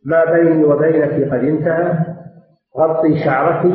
[0.05, 2.05] ما بيني وبينك قد انتهى.
[2.77, 3.65] غطي شعرك.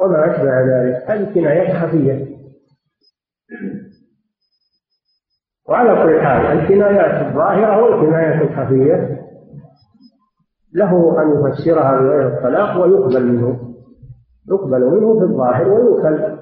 [0.00, 1.10] وما أشبه ذلك.
[1.10, 2.34] هذه كنايات خفية
[5.68, 9.24] وعلى كل حال الكنايات الظاهرة والكنايات الخفية
[10.74, 13.74] له أن يفسرها بغير الطلاق ويقبل منه.
[14.48, 16.38] يقبل منه في الظاهر ويوكل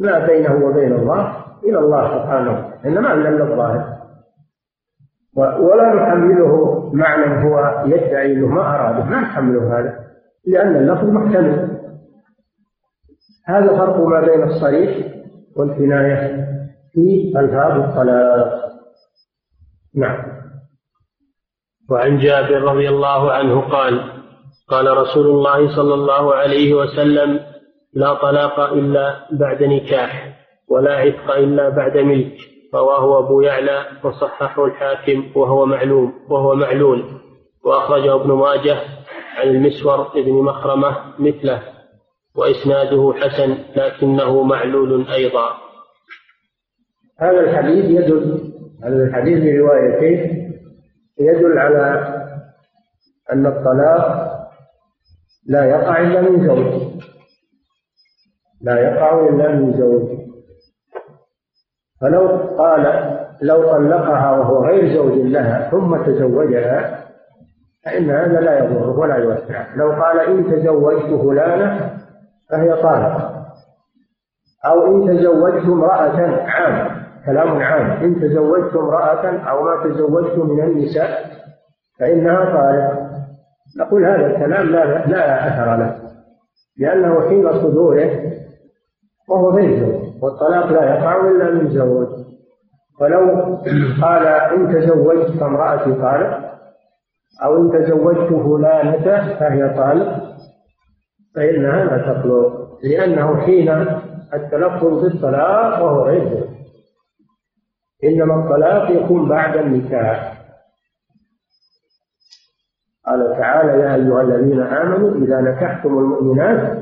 [0.00, 2.74] ما بينه وبين الله إلى الله سبحانه.
[2.84, 4.00] إنما إلا الظاهر.
[5.36, 9.94] ولا نحمله معنى هو يدعي إنه ما اراده ما نحمله هذا.
[10.46, 11.80] لأن اللفظ محتمل.
[13.46, 15.14] هذا فرق ما بين الصريح
[15.56, 16.46] والكنايه
[16.92, 18.60] في ألفاظ الطلاق.
[19.96, 20.29] نعم.
[21.90, 24.00] وعن جابر رضي الله عنه قال
[24.68, 27.40] قال رسول الله صلى الله عليه وسلم
[27.94, 30.36] لا طلاق إلا بعد نكاح
[30.68, 32.36] ولا عتق إلا بعد ملك
[32.74, 37.04] رواه أبو يعلى وصححه الحاكم وهو معلوم وهو معلول
[37.64, 38.76] وأخرجه ابن ماجه
[39.36, 41.62] عن المسور بن مخرمة مثله
[42.36, 45.48] وإسناده حسن لكنه معلول أيضا.
[47.20, 48.52] هذا الحديث يدل
[48.84, 50.49] هذا الحديث بروايتين
[51.20, 52.16] يدل على
[53.32, 54.30] أن الطلاق
[55.46, 56.82] لا يقع إلا من زوج
[58.60, 60.20] لا يقع إلا من زوج
[62.00, 62.28] فلو
[62.58, 62.82] قال
[63.42, 67.06] لو طلقها وهو غير زوج لها ثم تزوجها
[67.84, 71.98] فإن هذا لا يضره ولا يوسع لو قال إن تزوجت فلانة
[72.50, 73.40] فهي طالق
[74.66, 77.90] أو إن تزوجت امرأة عام كلام عام.
[77.90, 81.30] إن تزوجت امرأة أو ما تزوجت من النساء
[81.98, 83.10] فإنها طالق.
[83.80, 85.96] نقول هذا الكلام لا لا أثر له
[86.78, 88.10] لأنه حين صدوره
[89.28, 92.08] وهو غير زوج والطلاق لا يقع إلا من زوج.
[93.00, 93.56] ولو
[94.02, 96.50] قال إن تزوجت فامرأتي طالق
[97.44, 100.22] أو إن تزوجت فلانة فهي طالق
[101.36, 103.68] فإنها لا تخلق لأنه حين
[104.34, 106.49] التلفظ بالطلاق وهو غير زوج
[108.04, 110.40] إنما الطلاق يكون بعد النكاح.
[113.06, 116.78] قال تعالى يا أيها الذين آمنوا إذا نكحتم المؤمنات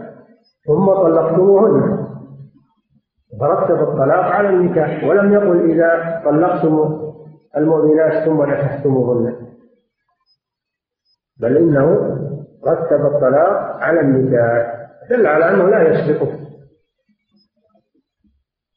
[0.67, 2.09] ثم طلقتموهن.
[3.41, 7.01] فرتب الطلاق على النكاح ولم يقل إذا طلقتم
[7.57, 9.47] المؤمنات ثم نكحتموهن.
[11.41, 12.15] بل إنه
[12.67, 16.39] رتب الطلاق على النكاح دل على أنه لا يسبقه.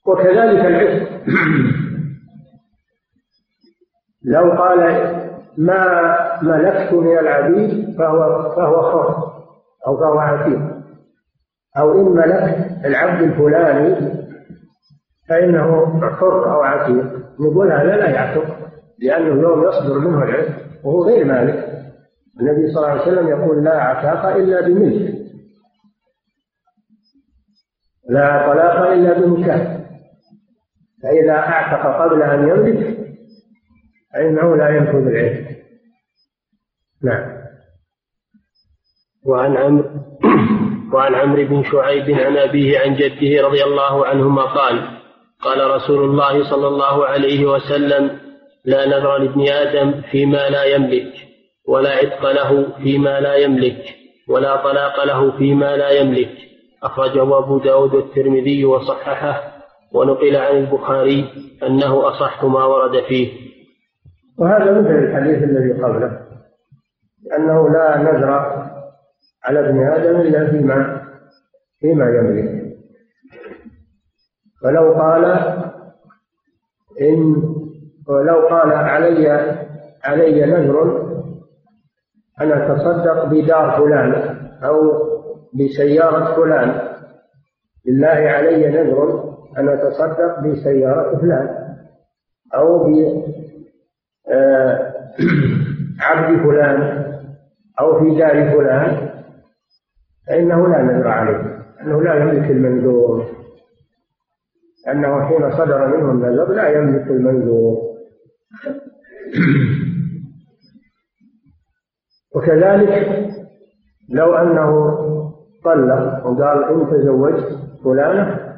[0.06, 1.22] وكذلك العتق
[4.26, 4.80] لو قال
[5.58, 5.84] ما
[6.42, 9.32] ملكت من العبيد فهو فهو حر
[9.88, 10.62] أو فهو عتيق.
[11.78, 14.12] أو إن ملكت العبد الفلاني
[15.30, 17.06] فإنه حر أو عتيق.
[17.40, 18.58] نقول هذا لا يعتق
[19.00, 21.72] لأنه يوم يصدر منه العتق وهو غير مالك.
[22.40, 25.22] النبي صلى الله عليه وسلم يقول لا عتاق إلا بملك.
[28.10, 29.78] لا طلاق إلا بنكاح
[31.04, 33.01] فإذا أعتق قبل أن يملك
[34.14, 35.62] فإنه لا ينفذ العتق
[37.04, 37.42] نعم.
[39.26, 39.90] وعن عمرو
[40.94, 45.02] وعن عمرو بن شعيب عن أبيه عن جده رضي الله عنهما قال
[45.42, 48.20] قال رسول الله صلى الله عليه وسلم
[48.66, 51.14] لا نذر لابن آدم فيما لا يملك
[51.68, 53.96] ولا عتق له فيما لا يملك
[54.30, 56.38] ولا طلاق له فيما لا يملك.
[56.84, 59.52] أخرجه أبو داود والترمذي وصححه
[59.94, 61.26] ونقل عن البخاري
[61.64, 63.51] أنه أصح ما ورد فيه.
[64.42, 66.20] وهذا مثل الحديث الذي قبله
[67.24, 68.32] لأنه لا نذر
[69.44, 71.02] على ابن آدم إلا فيما
[71.80, 72.76] فيما يملك
[74.64, 75.26] ولو قال
[77.02, 77.44] إن
[78.08, 79.30] ولو قال علي
[80.04, 81.02] علي نذر
[82.42, 84.82] أن أتصدق بدار فلان أو
[85.54, 86.82] بسيارة فلان.
[87.86, 89.24] لله علي نذر
[89.58, 91.76] أن أتصدق بسيارة فلان
[92.56, 92.84] أو
[96.00, 97.12] بعبد فلان
[97.80, 99.10] أو في دار فلان
[100.28, 103.26] فإنه لا نذر عليه أنه لا يملك المنذور
[104.88, 107.78] أنه حين صدر منه النذر لا يملك المنذور.
[112.36, 113.30] وكذلك
[114.10, 114.72] لو أنه
[115.64, 118.52] طلق وقال إن تزوجت فلانة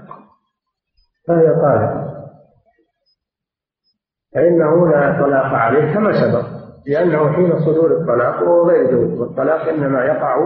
[1.28, 2.03] فهي طالق
[4.36, 6.46] فإنه لا طلاق عليه كما سبق
[6.88, 10.38] لأنه حين صدور الطلاق وهو غير زوج والطلاق إنما يقع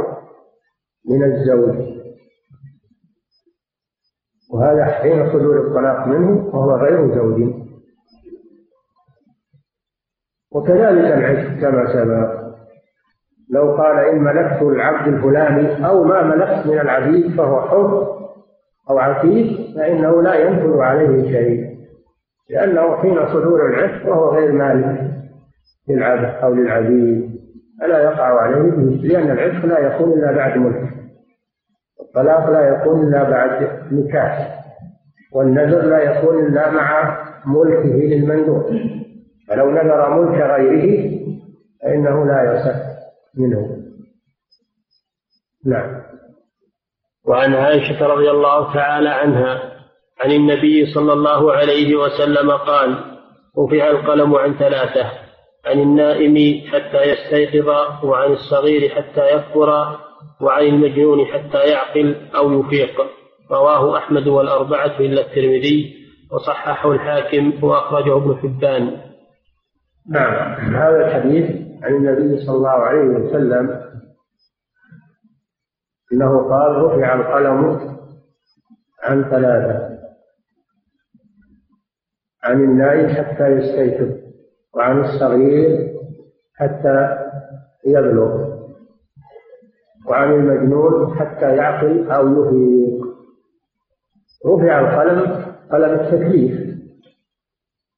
[1.09, 1.97] من الزوج.
[4.53, 7.53] وهذا حين صدور الطلاق منه وهو غير زوج.
[10.51, 12.47] وكذلك العشق كما سبق.
[13.49, 18.17] لو قال إن ملكت العبد الفلاني أو ما ملكت من العبيد فهو حر
[18.89, 21.76] أو عتيق فإنه لا ينفذ عليه شيء.
[22.49, 25.11] لأنه حين صدور العشق وهو غير مالك
[25.89, 27.37] للعبد أو للعبيد
[27.81, 30.93] فلا يقع عليه لأن العشق لا يكون إلا بعد ملك.
[32.01, 34.63] الطلاق لا يكون إلا بعد نكاح.
[35.33, 38.65] والنذر لا يكون إلا مع ملكه للمندوب.
[39.47, 41.17] فلو نذر ملك غيره
[41.83, 42.75] فإنه لا يصح
[43.37, 43.77] منه.
[45.65, 46.01] نعم.
[47.27, 49.76] وعن عائشة رضي الله تعالى عنها
[50.21, 53.17] عن النبي صلى الله عليه وسلم قال
[53.59, 55.11] رفع القلم عن ثلاثة
[55.65, 57.69] عن النائم حتى يستيقظ
[58.05, 59.97] وعن الصغير حتى يكبر
[60.41, 63.01] وعن المجنون حتى يعقل أو يفيق.
[63.51, 65.95] رواه أحمد والأربعة إلا الترمذي
[66.31, 69.01] وصححه الحاكم وأخرجه ابن حبان.
[70.09, 70.75] نعم.
[70.75, 71.51] هذا الحديث
[71.83, 73.81] عن النبي صلى الله عليه وسلم.
[76.13, 77.79] إنه قال رفع القلم
[79.03, 79.86] عن ثلاثة.
[82.47, 84.11] عن النائم حتى يستيقظ
[84.75, 85.93] وعن الصغير
[86.55, 87.17] حتى
[87.85, 88.57] يبلغ
[90.09, 93.07] وعن المجنون حتى يعقل أو يفيق
[94.45, 96.77] رفع القلم قلم التكليف.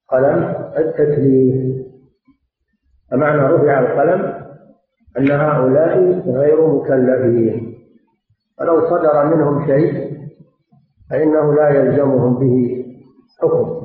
[0.10, 1.86] قلم التكليف.
[3.12, 4.34] فمعنى رفع القلم
[5.18, 5.98] أن هؤلاء
[6.30, 7.76] غير مكلفين.
[8.58, 10.18] فلو صدر منهم شيء
[11.10, 12.86] فإنه لا يلزمهم به
[13.42, 13.79] حكم.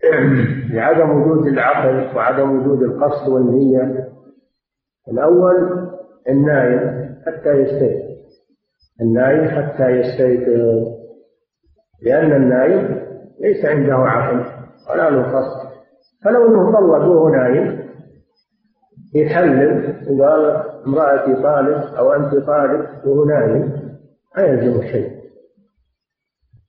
[0.74, 4.08] لعدم وجود العقل وعدم وجود القصد والنية.
[5.08, 5.88] الأول
[6.28, 8.10] النايم حتى يستيقظ
[9.00, 11.00] النايم حتى يستيقظ
[12.02, 13.02] لأن النايم
[13.40, 14.44] ليس عنده عقل
[14.90, 15.70] ولا له قصد.
[16.24, 17.90] فلو إنه طلق وهو نايم
[19.14, 23.72] يحلل وقال امرأتي طالب أو أنت طالب وهو نايم
[24.36, 25.20] ما يلزم شيء.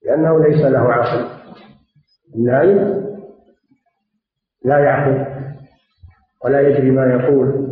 [0.06, 1.26] لأنه ليس له عقل.
[2.36, 3.11] النايم
[4.65, 5.41] لا يعقل
[6.45, 7.71] ولا يدري ما يقول.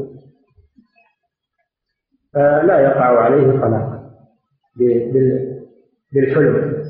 [2.34, 4.00] فلا يقع عليه طلاق
[6.14, 6.84] بالحلم.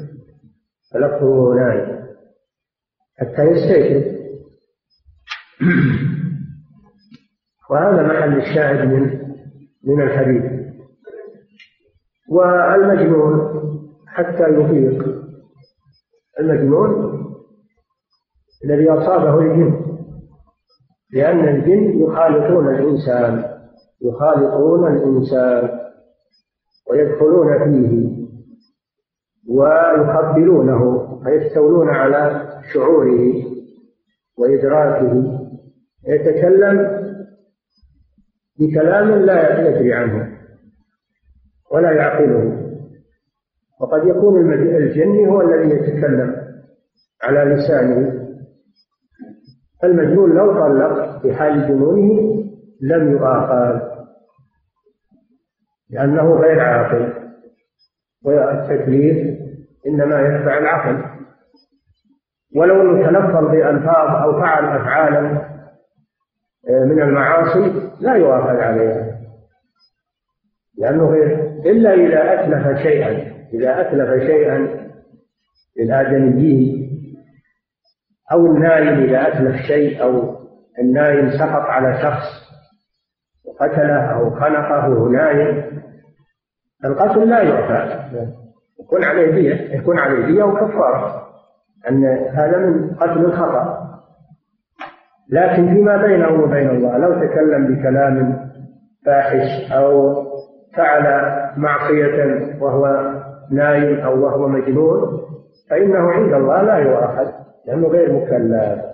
[0.94, 2.00] فلفظه نايم
[3.18, 4.20] حتى يستيقظ.
[7.70, 9.20] وهذا محل الشاهد من
[9.84, 10.60] من الحديث.
[12.30, 13.60] والمجنون
[14.08, 15.20] حتى يفيق
[16.40, 17.20] المجنون
[18.66, 19.89] الذي أصابه الجن.
[21.14, 23.44] لأن الجن يخالطون الإنسان
[24.02, 25.80] يخالطون الإنسان
[26.90, 28.20] ويدخلون فيه
[29.50, 33.44] ويخبلونه فيستولون على شعوره
[34.38, 35.40] وإدراكه.
[36.08, 37.00] يتكلم
[38.60, 40.38] بكلام لا يدري عنه
[41.72, 42.66] ولا يعقله.
[43.82, 46.36] وقد يكون الجن هو الذي يتكلم
[47.24, 48.29] على لسانه
[49.84, 52.44] المجنون لو طلق في حال جنونه
[52.82, 53.80] لم يؤاخذ
[55.90, 57.14] لأنه غير عاقل.
[58.24, 59.40] والتكليف
[59.88, 61.04] إنما يتبع العقل.
[62.56, 65.50] ولو انه تلفظ بألفاظ أو فعل أفعالا
[66.70, 69.20] آه، من المعاصي لا يؤاخذ عليها.
[70.78, 71.14] لأنه
[71.66, 74.90] إلا إذا أتلف شيئا إذا أتلف شيئا
[75.80, 76.89] للآدميين
[78.32, 80.36] أو النايم إذا أتلف شيء أو
[80.80, 82.50] النايم سقط على شخص
[83.46, 85.64] وقتله أو خنقه وهو نايم
[86.86, 88.10] القتل لا يعفى.
[88.80, 91.28] يكون عليه دية يكون عليه دية وكفارة
[91.90, 93.90] أن هذا من قتل الخطأ.
[95.32, 98.40] لكن فيما بينه وبين الله لو تكلم بكلام
[99.06, 100.16] فاحش أو
[100.78, 101.06] فعل
[101.58, 103.14] معصية وهو
[103.52, 105.22] نايم أو وهو مجنون
[105.70, 107.39] فإنه عند الله لا يؤاخذ.
[107.68, 108.90] لأنه غير مكلف.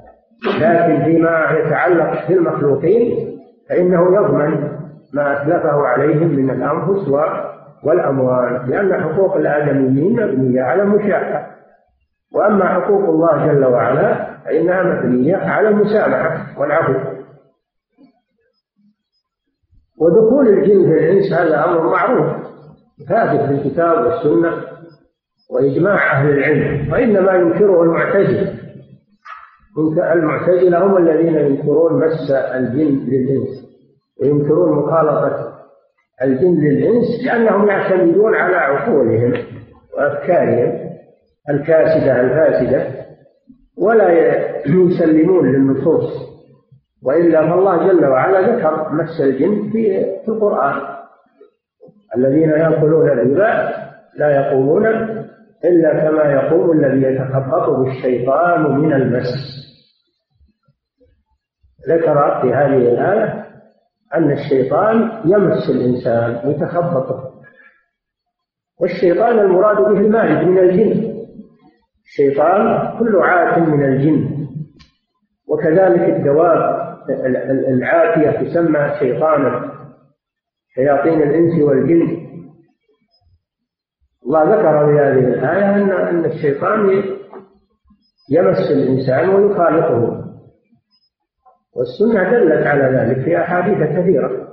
[0.62, 3.38] لكن فيما يتعلق بالمخلوقين
[3.70, 4.72] فإنه يضمن
[5.14, 7.10] ما أتلفه عليهم من الأنفس
[7.84, 11.48] والأموال لأن حقوق الآدميين مبنية على المشاحة
[12.34, 16.94] وأما حقوق الله جل وعلا فإنها مبنية على المسامحة والعفو.
[19.98, 22.28] ودخول الجن في الإنس هذا أمر معروف.
[23.10, 24.75] ثابت في الكتاب والسنة.
[25.52, 28.54] وإجماع أهل العلم وإنما ينكره المعتزلة.
[30.14, 33.66] المعتزلة هم الذين ينكرون مس الجن للإنس
[34.22, 35.56] وينكرون مخالطة
[36.22, 39.34] الجن للإنس لأنهم يعتمدون على عقولهم
[39.98, 40.90] وأفكارهم
[41.50, 43.06] الكاسدة الفاسدة
[43.78, 44.10] ولا
[44.66, 46.36] يسلمون للنصوص.
[47.04, 50.82] وإلا فالله جل وعلا ذكر مس الجن في القرآن.
[52.18, 53.74] الذين يأكلون الربا
[54.18, 54.86] لا يقومون
[55.66, 59.56] إلا كما يقوم الذي يتخبطه الشيطان من المس.
[61.90, 63.46] ذكر في هذه الآية
[64.16, 67.32] أن الشيطان يمس الإنسان ويتخبطه.
[68.82, 71.16] والشيطان المراد به المارد من الجن.
[72.06, 74.48] الشيطان كل عات من الجن.
[75.48, 76.86] وكذلك الدواب
[77.70, 79.72] العافية تسمى شيطانا.
[80.76, 82.25] شياطين الإنس والجن.
[84.26, 87.04] الله ذكر في هذه الآية أن أن الشيطان
[88.32, 90.26] يمس الإنسان ويخالطه.
[91.76, 94.48] والسنة دلت على ذلك في أحاديث كثيرة.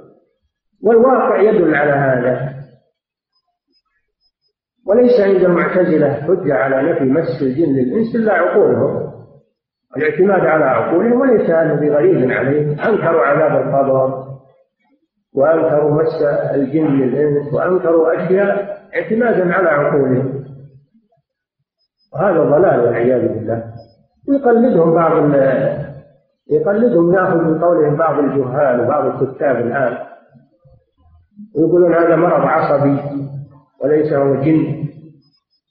[0.84, 2.52] والواقع يدل على هذا.
[4.86, 9.12] وليس عند المعتزلة حجة على نفي مس الجن للإنس إلا عقولهم.
[9.96, 12.80] الاعتماد على عقولهم وليس هذا بغريب عليهم.
[12.80, 14.22] أنكروا عذاب القبر
[15.34, 16.22] وأنكروا مس
[16.54, 20.44] الجن للإنس وأنكروا أشياء اعتمادا على عقولهم
[22.14, 23.72] وهذا ضلال والعياذ بالله.
[24.28, 25.12] يقلدهم بعض
[26.50, 29.98] يقلدهم يأخذ من قولهم بعض الجهال وبعض الكتاب الآن.
[31.56, 32.98] ويقولون هذا مرض عصبي
[33.82, 34.88] وليس هو جن.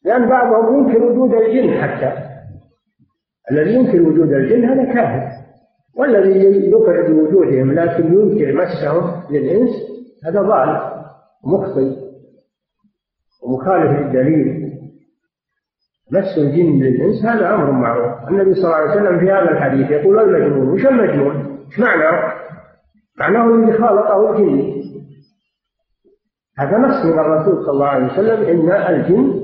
[0.06, 2.32] لأن بعضهم ينكر وجود الجن حتى.
[3.52, 5.42] الذي ينكر وجود الجن هذا كافر
[5.98, 9.70] والذي يقر بوجودهم لكن ينكر مسهم للإنس
[10.26, 10.92] هذا ضال
[11.44, 12.01] مخطئ
[13.42, 14.72] ومخالف للدليل.
[16.12, 18.30] مس الجن للإنس هذا أمر معروف.
[18.30, 20.70] النبي صلى الله عليه وسلم في هذا الحديث يقول المجنون.
[20.70, 22.34] وش المجنون؟ إيش معناه؟
[23.20, 24.82] معناه الذي خالطه الجن.
[26.58, 29.42] هذا نص من الرسول صلى الله عليه وسلم إن الجن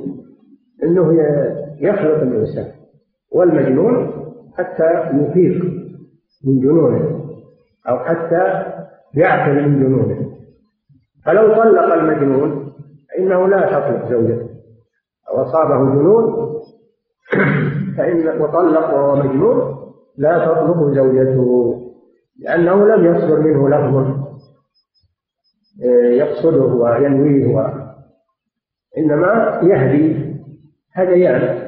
[0.83, 1.13] أنه
[1.81, 2.71] يخلق الإنسان
[3.31, 4.11] والمجنون
[4.57, 5.63] حتى يفيق
[6.47, 7.19] من جنونه
[7.89, 8.73] أو حتى
[9.13, 10.31] يعقل من جنونه.
[11.25, 12.66] فلو طلق المجنون
[13.17, 14.49] فإنه لا تطلق زوجته.
[15.29, 16.47] أو أصابه جنون
[17.97, 19.77] فإن وطلق وهو مجنون
[20.17, 21.73] لا تطلق زوجته
[22.39, 24.27] لأنه لم يصدر منه لفظ
[25.83, 27.73] آه، يقصده وينويه
[28.97, 30.35] إنما يهدي
[30.93, 31.67] هديان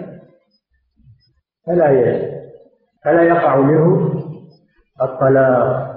[1.68, 1.92] فلا
[3.06, 4.14] فلا يقع منه
[5.02, 5.90] الطلاق.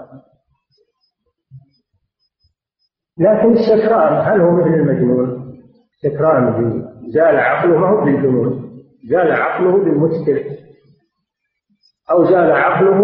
[3.19, 5.42] لكن السكران هل هو مثل المجنون؟
[6.03, 8.73] سكران زال عقله ما هو بالجنون.
[9.11, 10.45] زال عقله بالمسكر
[12.11, 13.01] أو زال عقله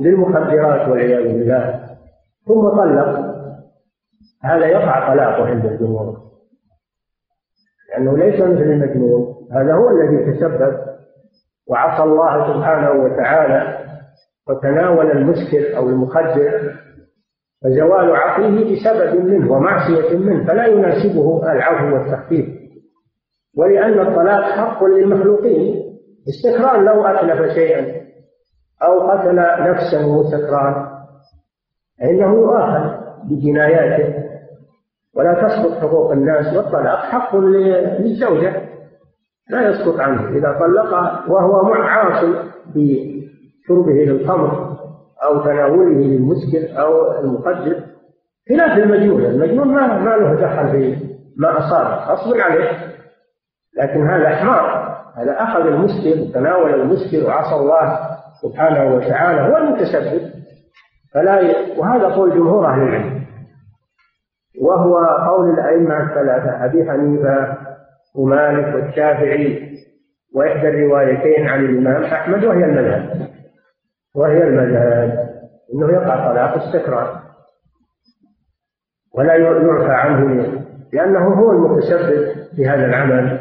[0.00, 1.88] للمخدرات والعياذ بالله.
[2.46, 3.38] ثم طلق.
[4.44, 6.18] هذا يقع طلاقه عند الجمهور.
[7.90, 9.48] لأنه ليس مثل المجنون.
[9.52, 10.78] هذا هو الذي تسبب.
[11.68, 13.78] وعصى الله سبحانه وتعالى
[14.48, 16.74] وتناول المسكر أو المخدر.
[17.64, 22.46] فزوال عقله بسبب منه ومعصية منه فلا يناسبه العفو والتخفيف.
[23.58, 25.84] ولأن الطلاق حق للمخلوقين
[26.28, 28.00] استكران لو أتلف شيئا
[28.82, 29.36] أو قتل
[29.70, 30.86] نفسا وهو سكران
[32.00, 34.28] فإنه يؤاخذ بجناياته.
[35.16, 38.68] ولا تسقط حقوق الناس والطلاق حق للزوجة.
[39.50, 40.94] لا يسقط عنه إذا طلق
[41.30, 42.24] وهو عاص
[42.74, 44.67] بشربه للخمر.
[45.24, 47.80] أو تناوله للمسكر أو المخدر
[48.48, 50.96] خلاف المجنون المجنون ما ما له دخل في
[51.36, 52.70] ما أصاب غصب عليه.
[53.78, 58.00] لكن هذا حمار هذا أخذ المسكر تناول المسكر وعصى الله
[58.42, 60.30] سبحانه وتعالى هو المتسبب.
[61.14, 61.78] فلا ي...
[61.78, 63.22] وهذا قول جمهور أهل العلم.
[64.62, 64.96] وهو
[65.30, 67.56] قول الأئمة الثلاثة أبي حنيفة
[68.16, 69.68] ومالك والشافعي
[70.34, 73.27] وإحدى الروايتين عن الإمام أحمد وهي المذهب.
[74.14, 75.28] وهي المذهب
[75.74, 77.20] أنه يقع طلاق السكران
[79.14, 80.52] ولا يعفى عنه
[80.92, 83.38] لأنه هو المتسبب في هذا العمل.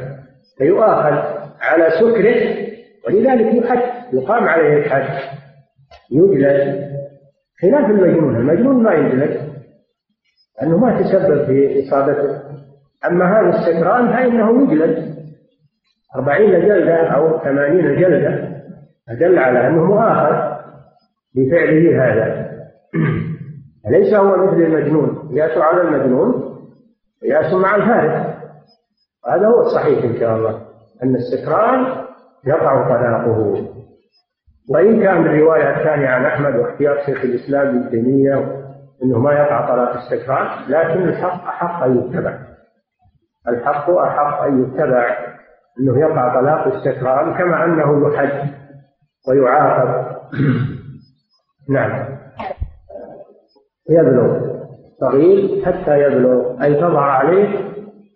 [0.58, 2.68] فيؤاخذ على سكره
[3.08, 5.38] ولذلك يحد يقام عليه الحد
[6.12, 6.88] يجلد
[7.62, 9.48] خلاف المجنون المجنون ما يجلد
[10.62, 12.42] لأنه ما تسبب في إصابته
[13.06, 15.18] أما هذا السكران فإنه يجلد
[16.16, 18.58] أربعين جلدة أو ثمانين جلدة.
[19.10, 20.57] أدل على أنه مؤاخذ.
[21.38, 22.48] بفعله هذا.
[23.88, 25.30] أليس هو مثل المجنون.
[25.32, 26.58] قياس على المجنون
[27.22, 28.38] قياس مع الفارق
[29.28, 30.62] هذا هو الصحيح إن شاء الله
[31.04, 31.86] أن السكران
[32.46, 33.68] يقع طلاقه.
[34.70, 38.64] وإن كان الرواية الثانية عن أحمد واختيار شيخ الإسلام ابن تيمية
[39.04, 42.38] أنه ما يقع طلاق السكران لكن الحق أحق أن يتبع.
[43.48, 45.18] الحق أحق أن يتبع
[45.80, 48.50] أنه يقع طلاق السكران كما أنه يحد
[49.30, 50.18] ويعاقب.
[51.70, 52.18] نعم.
[53.90, 54.58] يبلغ.
[55.00, 56.64] صغير حتى يبلغ.
[56.64, 57.48] أي تظهر عليه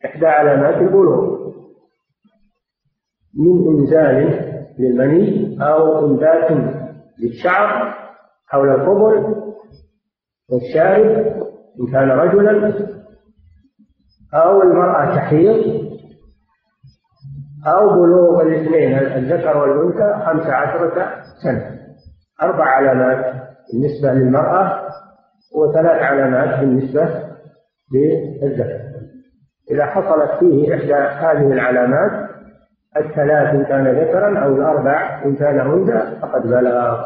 [0.06, 1.42] إحدى علامات البلوغ.
[3.38, 6.52] من إنزال للمني أو إنبات
[7.20, 7.94] للشعر
[8.48, 9.36] حول القبل
[10.52, 11.42] والشارب
[11.80, 12.74] إن كان رجلا
[14.34, 15.82] أو المرأة تحيض
[17.68, 21.82] أو بلوغ الاثنين الذكر والأنثى خمس عشرة سنة.
[22.42, 23.41] أربع علامات.
[23.74, 24.82] بالنسبة للمرأة
[25.56, 27.10] وثلاث علامات بالنسبة
[27.94, 28.82] للذكر
[29.72, 32.30] إذا حصلت فيه إحدى هذه العلامات
[32.98, 37.04] الثلاث إن كان ذكرا أو الأربع إن كان أنثى فقد بلغ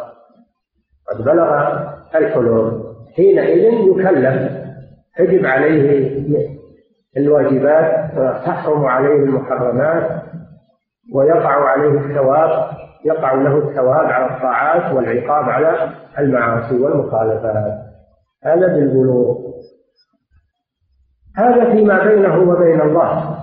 [1.09, 1.79] قد بلغ
[2.15, 2.95] الحلول.
[3.15, 4.51] حينئذ يكلف
[5.17, 6.15] تجب عليه
[7.17, 10.21] الواجبات وتحرم عليه المحرمات
[11.13, 12.74] ويقع عليه الثواب
[13.05, 17.73] يقع له الثواب على الطاعات والعقاب على المعاصي والمخالفات.
[18.43, 19.37] هذا بالبلوغ.
[21.37, 23.39] هذا فيما بينه وبين الله.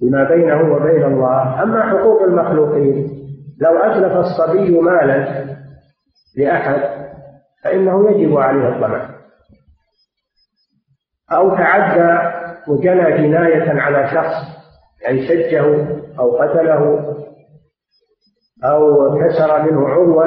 [0.00, 1.62] فيما بينه وبين الله.
[1.62, 3.22] أما حقوق المخلوقين
[3.60, 5.44] لو أتلف الصبي مالا
[6.36, 6.80] لأحد
[7.64, 9.08] فإنه يجب عليه الضمان
[11.32, 12.32] أو تعدى
[12.68, 14.62] وجنى جناية على شخص
[15.02, 15.86] يعني شجه
[16.18, 17.14] أو قتله
[18.64, 20.24] أو كسر منه عضوا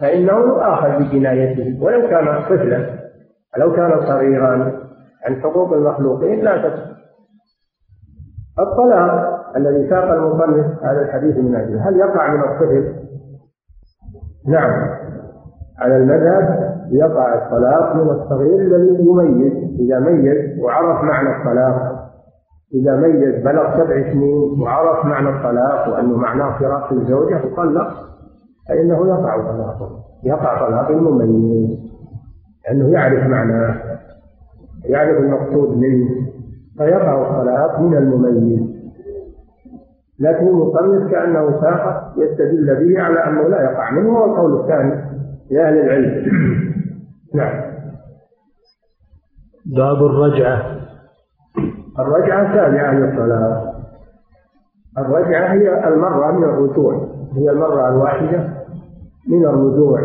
[0.00, 1.84] فإنه يؤاخذ بجنايته.
[1.84, 2.86] ولو كان طفلا
[3.56, 4.72] ولو كان صغيرا
[5.26, 6.94] عن حقوق المخلوقين لا تدخل
[8.58, 11.88] الطلاق الذي ساق المصنف هذا الحديث من أجله.
[11.88, 12.94] هل يقع من الطفل؟
[14.48, 14.88] نعم.
[15.78, 19.52] على المذهب يقع الطلاق من الصغير الذي يميز.
[19.80, 21.93] إذا ميز وعرف معنى الطلاق
[22.74, 27.94] إذا ميز بلغ سبع سنين وعرف معنى الطلاق وأنه معناه فراق الزوجة وطلق
[28.68, 31.78] فإنه يقع طلاقه يقع طلاق المميز
[32.64, 33.76] لأنه يعرف معناه
[34.84, 36.08] يعرف المقصود منه
[36.78, 38.74] فيقع الطلاق من المميز.
[40.20, 45.04] لكن المصنف كأنه ساق يستدل به على أنه لا يقع منه هو القول الثاني
[45.50, 46.26] لأهل العلم.
[47.34, 47.60] نعم.
[49.66, 50.83] باب الرجعة.
[51.98, 53.74] الرجعة تابعة للصلاة
[54.98, 57.08] الرجعة هي المرة من الرجوع.
[57.32, 58.48] هي المرة الواحدة
[59.28, 60.00] من الرجوع.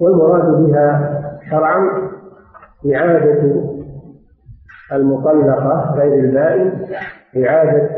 [0.00, 2.10] والمراد بها شرعا
[2.94, 3.62] إعادة
[4.92, 6.86] المطلقة غير البائن.
[7.36, 7.90] إعادة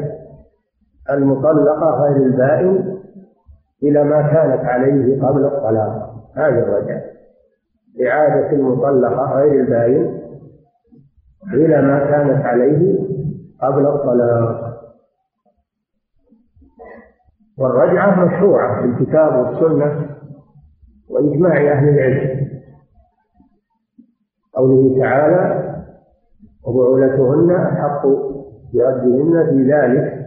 [1.10, 2.98] المطلقة غير البائن
[3.82, 6.14] إلى ما كانت عليه قبل الطلاق.
[6.36, 7.00] هذا الرجعة.
[8.06, 10.21] إعادة المطلقة غير البائن
[11.54, 12.98] إلى ما كانت عليه
[13.62, 14.72] قبل الطلاق.
[17.58, 20.16] والرجعة مشروعة في الكتاب والسنة
[21.10, 22.48] وإجماع أهل العلم.
[24.54, 25.72] قوله تعالى
[26.64, 28.06] وبعولتهن أحق
[28.74, 30.22] بردهن في ذلك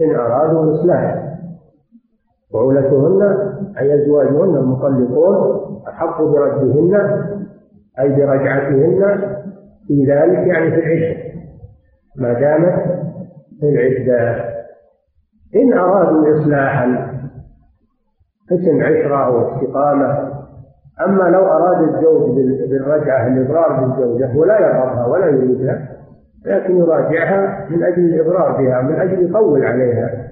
[0.00, 1.38] إن أرادوا إصلاحا
[2.52, 3.22] بعولتهن
[3.78, 6.94] أي أزواجهن المطلقون أحق بردهن
[7.98, 9.34] أي برجعتهن
[9.88, 11.34] في ذلك يعني في العدة
[12.16, 12.82] ما دامت
[13.60, 14.44] في العدة
[15.56, 17.14] إن أرادوا إصلاحا
[18.50, 20.34] حسن عشرة واستقامة.
[21.06, 22.30] أما لو أراد الزوج
[22.70, 25.88] بالرجعة الإضرار بالزوجة ولا يرغبها ولا يريدها
[26.46, 30.30] لكن يراجعها من أجل الإضرار بها من أجل يطول عليها.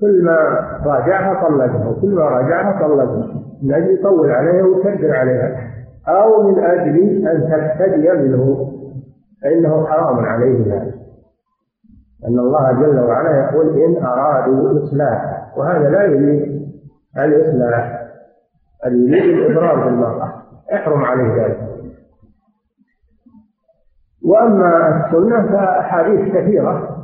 [0.00, 0.36] كل ما
[0.84, 5.69] راجعها طلقها وكل ما راجعها طلقها من أجل يطول عليها ويكبر عليها.
[6.10, 8.72] أو من أجل أن تفتدي منه
[9.42, 10.94] فإنه حرام عليه ذلك.
[12.28, 16.70] أن الله جل وعلا يقول إن أرادوا الإصلاح وهذا لا يريد
[17.18, 18.02] الإصلاح
[18.84, 20.32] بل يريد الإضرار بالمرأة.
[20.72, 21.60] يحرم عليه ذلك.
[24.24, 26.96] وأما السنة فأحاديث كثيرة.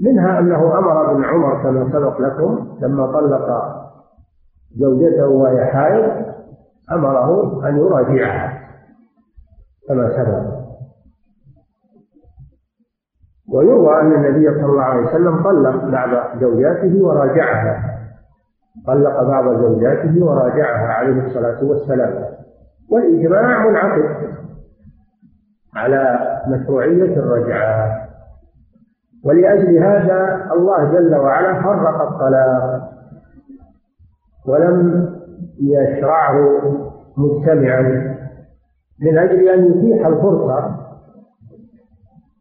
[0.00, 3.46] منها أنه أمر ابن عمر كما سبق لكم لما طلق
[4.76, 6.29] زوجته وهي حائض
[6.92, 8.60] أمره أن يراجعها.
[9.88, 10.60] كما سبق.
[13.52, 17.98] ويروى أن النبي صلى الله عليه وسلم طلق بعض زوجاته وراجعها.
[18.86, 22.24] طلق بعض زوجاته وراجعها عليه الصلاة والسلام.
[22.90, 24.34] والإجماع منعقد
[25.76, 26.18] على
[26.48, 28.06] مشروعية الرجعة.
[29.24, 32.90] ولأجل هذا الله جل وعلا فرق الطلاق.
[34.46, 35.19] ولم
[35.60, 36.62] يشرعه
[37.16, 37.82] مجتمعا.
[39.02, 40.76] من أجل أن يتيح الفرصة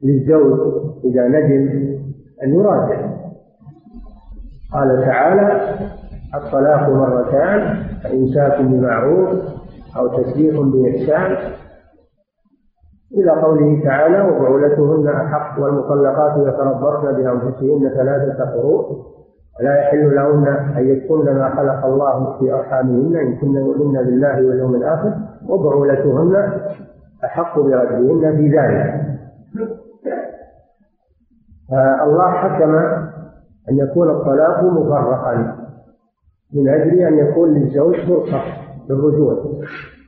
[0.04, 0.60] للزوج
[1.06, 1.90] إذا ندم
[2.44, 3.10] أن يراجع.
[4.74, 5.76] قال تعالى
[6.36, 9.30] الطلاق مرتان فإمساك بمعروف
[9.98, 11.38] أو تسريح بإحسان.
[13.18, 18.86] إلى قوله تعالى وبعولتهن أحق والمطلقات يتربصن بأنفسهن ثلاثة قروء.
[19.60, 20.48] ولا يحل لهن
[20.78, 25.14] أن يكتمن ما خلق الله في أرحامهن إن كن يؤمن بالله واليوم الآخر
[25.50, 26.52] وبعولتهن
[27.26, 29.02] أحق بردهن في ذلك.
[31.72, 32.76] فالله حكم
[33.70, 35.56] أن يكون الطلاق مفرقا
[36.54, 38.42] من أجل أن يكون للزوج فرصة
[38.90, 39.36] للرجوع.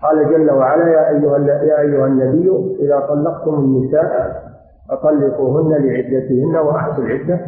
[0.01, 2.49] قال جل وعلا يا أيها يا أيها النبي
[2.79, 4.41] إذا طلقتم النساء
[4.89, 7.39] فطلقوهن لعدتهن وأحسوا العدة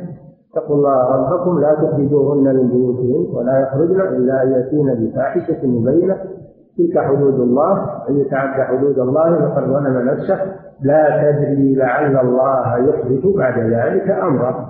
[0.53, 6.17] اتقوا الله ربكم لا تخرجوهن من بيوتهن ولا يخرجن إلا أن يأتين بفاحشة مبينة.
[6.77, 10.39] تلك حدود الله أن يتعدى حدود الله فقد ظلم نفسه.
[10.81, 14.69] لا تدري لعل الله يحدث بعد ذلك أمرا.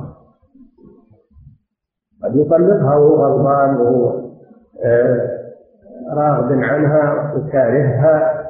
[2.24, 4.24] قد يطلقها وهو غضبان وهو
[4.86, 5.30] آه،
[6.18, 8.44] راغب عنها وكارهها.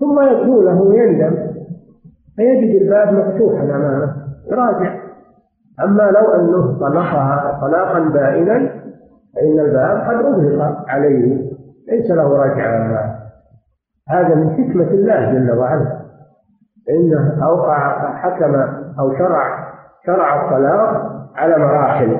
[0.00, 1.36] ثم يبدو له يندم
[2.36, 4.14] فيجد الباب مفتوحا أمامه
[4.50, 5.03] يراجع
[5.80, 8.70] أما لو أنه طلقها طلاقا بائنا
[9.34, 11.50] فإن الباب قد اغلق عليه
[11.88, 13.24] ليس له رجعه
[14.08, 16.04] هذا من حكمة الله جل وعلا.
[16.90, 18.54] إنه أوقع حكم
[18.98, 19.74] أو شرع
[20.06, 22.18] شرع الطلاق على مراحل.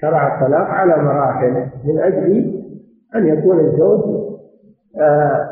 [0.00, 2.54] شرع الطلاق على مراحل من أجل
[3.14, 4.24] أن يكون الزوج
[5.00, 5.48] آه،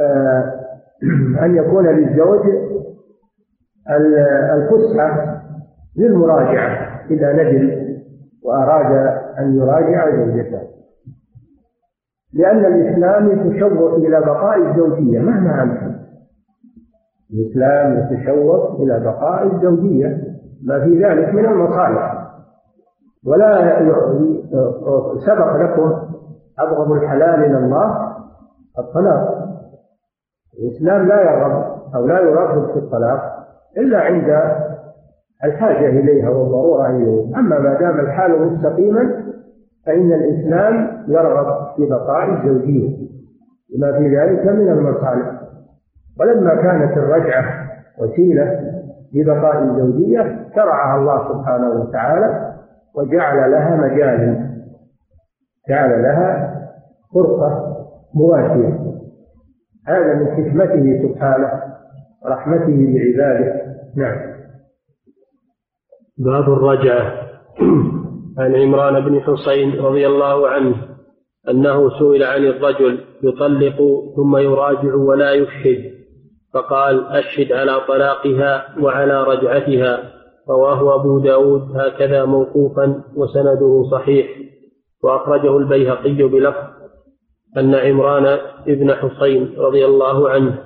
[0.00, 0.60] آه،
[1.44, 2.46] أن يكون للزوج
[4.54, 5.29] الفسحة
[5.96, 7.90] للمراجعة إذا ندم
[8.42, 10.60] وأراد أن يراجع زوجته.
[12.34, 15.94] لأن الإسلام يتشوق إلى بقاء الزوجية مهما أمكن.
[17.32, 20.22] الإسلام يتشوق إلى بقاء الزوجية
[20.64, 22.30] ما في ذلك من المصالح.
[23.26, 23.78] ولا
[25.26, 25.92] سبق لكم
[26.58, 28.16] أبغض الحلال إلى الله
[28.78, 29.48] الطلاق.
[30.58, 34.30] الإسلام لا يرغب أو لا يرغب في الطلاق إلا عند
[35.44, 39.22] الحاجة إليها والضرورة إليها أما ما دام الحال مستقيما
[39.86, 42.96] فإن الإسلام يرغب في بقاء الزوجية
[43.76, 45.40] لما في ذلك من المصالح.
[46.20, 47.44] ولما كانت الرجعة
[47.98, 48.60] وسيلة
[49.14, 52.54] لبقاء الزوجية شرعها الله سبحانه وتعالى
[52.94, 54.50] وجعل لها مجالا.
[55.68, 56.54] جعل لها
[57.14, 57.76] فرصة
[58.14, 58.80] مواسية.
[59.86, 61.50] هذا من حكمته سبحانه
[62.24, 63.62] ورحمته بعباده
[63.96, 64.39] نعم.
[66.24, 67.30] باب الرجعة.
[68.38, 70.74] عن عمران بن حسين رضي الله عنه
[71.50, 73.76] أنه سئل عن الرجل يطلق
[74.16, 75.90] ثم يراجع ولا يشهد
[76.54, 80.12] فقال أشهد على طلاقها وعلى رجعتها.
[80.48, 84.26] رواه أبو داود هكذا موقوفا وسنده صحيح.
[85.04, 86.64] وأخرجه البيهقي بلفظ
[87.56, 90.58] أن عمران بن حصين رضي الله عنه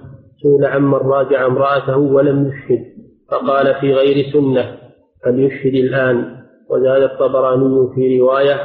[0.43, 2.85] سئل عمن راجع امرأته ولم يشهد
[3.31, 4.84] فقال في غير سنة.
[5.25, 6.37] فليشهد الآن
[6.71, 8.57] وزاد الطبراني في رواية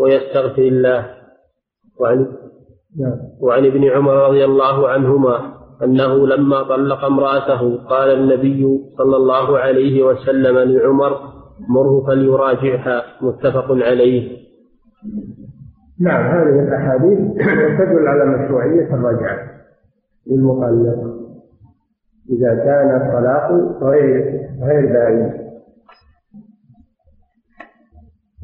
[0.00, 1.06] ويستغفر الله.
[2.00, 2.26] وعن
[3.00, 3.18] نعم.
[3.40, 10.02] وعن ابن عمر رضي الله عنهما أنه لما طلق امرأته قال النبي صلى الله عليه
[10.02, 11.18] وسلم لعمر
[11.68, 14.38] مره فليراجعها متفق عليه.
[16.00, 17.18] نعم هذه الأحاديث
[17.78, 19.38] تدل على مشروعية الرجعة
[20.26, 21.18] للمطلق
[22.30, 23.52] إذا كان الطلاق
[23.82, 25.48] غير غير بائن آه،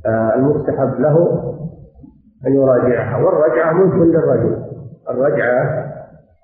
[0.07, 1.42] المستحب له
[2.46, 3.24] أن يراجعها.
[3.24, 4.64] والرجعة ملك للرجل
[5.11, 5.94] الرجعة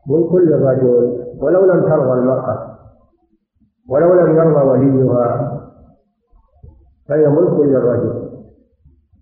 [0.08, 2.76] ملك للرجل ولو لم ترضى المرأة.
[3.90, 5.60] ولو لم يرضى وليها.
[7.08, 8.30] فهي ملك للرجل.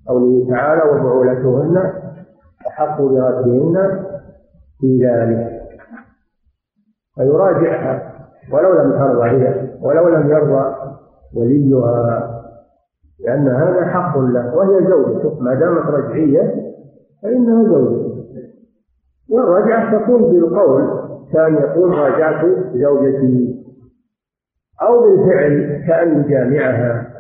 [0.09, 1.93] قوله تعالى وبعولتهن
[2.69, 4.05] أحق بردهن
[4.81, 5.61] في ذلك.
[7.15, 8.13] فيراجعها.
[8.53, 10.75] ولو لم ترضى هي ولو لم يرضى
[11.37, 12.38] وليها.
[13.21, 16.73] لأن هذا حق له وهي زوجته ما دامت رجعية
[17.23, 18.19] فإنها زوجته
[19.31, 22.45] والرجعة تكون بالقول كان يقول راجعت
[22.75, 23.65] زوجتي
[24.83, 27.19] أو بالفعل كأن يجامعها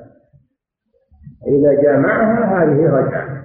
[1.46, 3.44] إذا جامعها هذه رجعة.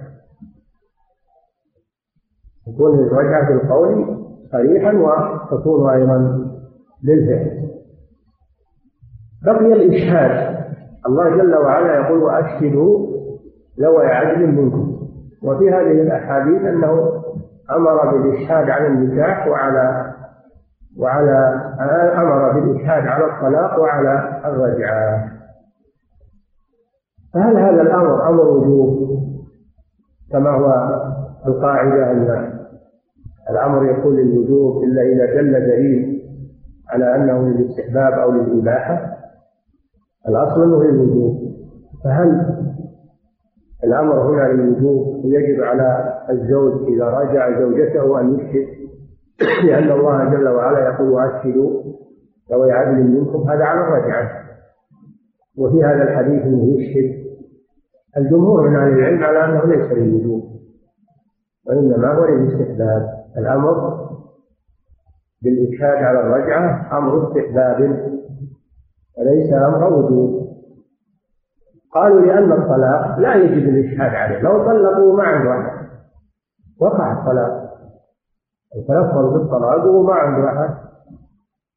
[2.66, 4.18] تكون الرجعة بالقول
[4.52, 6.48] صريحا وتكون أيضا
[7.04, 7.70] للفعل
[9.44, 10.53] بقي الإشهاد.
[11.06, 13.06] الله جل وعلا يقول وأشهدوا
[13.80, 14.94] ذوي عدل منكم.
[15.42, 17.22] وفي هذه الأحاديث أنه
[17.76, 20.14] أمر بالإشهاد على النكاح وعلى
[20.98, 21.62] وعلى
[22.16, 25.30] أمر بالإشهاد على الطلاق وعلى الرجعة.
[27.34, 29.14] فهل هذا الأمر أمر وجوب
[30.32, 31.00] كما هو
[31.46, 32.54] القاعدة أن
[33.50, 36.22] الأمر يكون للوجوب إلا إذا دل دليل
[36.88, 39.16] على أنه للاستحباب أو للإباحة؟
[40.28, 41.54] الأصل أنه للوجوب
[42.04, 42.56] فهل
[43.84, 48.84] الأمر هنا للوجوب ويجب على الزوج إذا راجع زوجته أن يشهد
[49.66, 51.82] لأن الله جل وعلا يقول وأشهدوا
[52.50, 54.44] ذوي عدل منكم هذا على الرجعة.
[55.58, 57.24] وفي هذا الحديث أنه يشهد.
[58.16, 60.42] الجمهور من أهل العلم على أنه ليس للوجوب
[61.66, 63.24] وإنما هو للاستحباب.
[63.38, 64.04] الأمر
[65.42, 67.80] بالإشهاد على الرجعة أمر استحباب
[69.18, 70.44] وليس أمر وجوب.
[71.94, 75.86] قالوا لأن الطلاق لا يجب الإشهاد عليه لو طلقوا ما عنده أحد
[76.80, 77.64] وقع الطلاق.
[78.88, 80.74] تلفظ بالطلاق وهو ما عنده أحد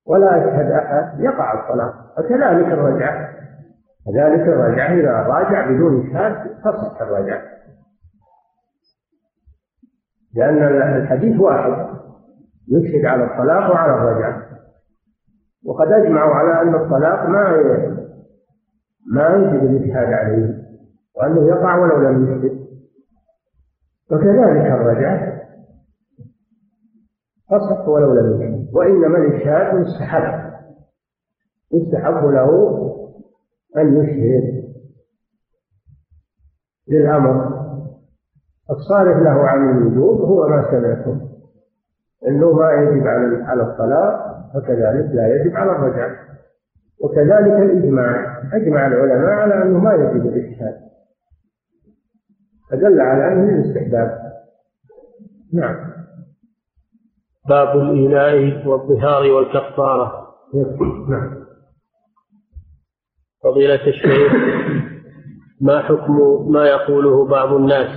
[0.07, 1.93] ولا يشهد أحد يقع الطلاق.
[2.19, 3.37] وكذلك الرجعة
[4.07, 7.41] كذلك الرجعة إذا راجع بدون إشهاد تصح الرجعة
[10.35, 10.63] لأن
[11.01, 11.87] الحديث واحد
[12.67, 14.36] يشهد على الطلاق وعلى الرجعة
[15.67, 17.51] وقد أجمعوا على أن الطلاق ما
[19.13, 20.63] ما يجب الإشهاد عليه
[21.15, 22.67] وأنه يقع ولو لم يشهد
[24.11, 25.41] وكذلك الرجعة
[27.49, 30.47] تصح ولو لم يشهد وإنما الإشهاد مستحب.
[31.73, 32.49] يستحب له
[33.77, 34.67] أن يشهد
[36.89, 37.57] للأمر.
[38.69, 41.21] الصالح له عن الوجوب هو ما سمعتم
[42.27, 43.07] إنه ما يجب
[43.47, 46.15] على الطلاق وكذلك لا يجب على الرجعه
[47.01, 48.41] وكذلك الإجماع.
[48.53, 50.75] أجمع العلماء على أنه ما يجب الإجتهاد.
[52.71, 54.19] فدل على أنه الاستحباب.
[55.53, 55.75] نعم.
[57.49, 60.27] باب الإيلاء والظهار والكفارة.
[61.09, 61.47] نعم.
[63.43, 64.33] فضيلة الشيخ
[65.61, 67.89] ما حكم ما يقوله بعض الناس؟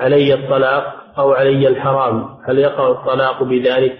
[0.00, 0.84] علي الطلاق
[1.18, 3.98] أو علي الحرام؟ هل يقع الطلاق بذلك؟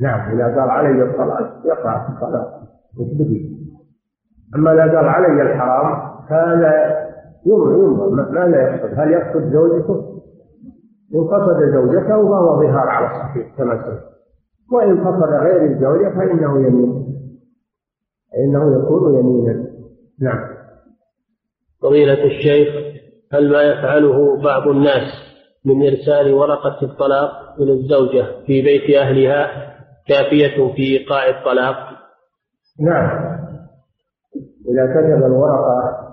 [0.00, 2.60] نعم إذا قال علي الطلاق يقع الطلاق
[3.00, 3.54] مثبتي
[4.56, 7.04] أما إذا قال علي الحرام فهذا
[7.46, 10.14] ينظر ماذا يقصد؟ هل يقصد زوجته؟
[11.14, 14.00] إن قصد زوجته فهو ظهار على الصحيح كما سمع
[14.72, 17.06] وإن قصد غير الزوجة فإنه يمين.
[18.32, 19.66] فإنه يكون يمينا.
[20.20, 20.54] نعم.
[21.82, 22.68] فضيلة الشيخ
[23.32, 25.02] هل ما يفعله بعض الناس
[25.64, 27.30] من إرسال ورقة الطلاق
[27.60, 29.73] إلى الزوجة في بيت أهلها؟
[30.08, 31.76] كافية في إيقاع الطلاق؟
[32.80, 33.34] نعم.
[34.68, 36.04] إذا كتب الورقة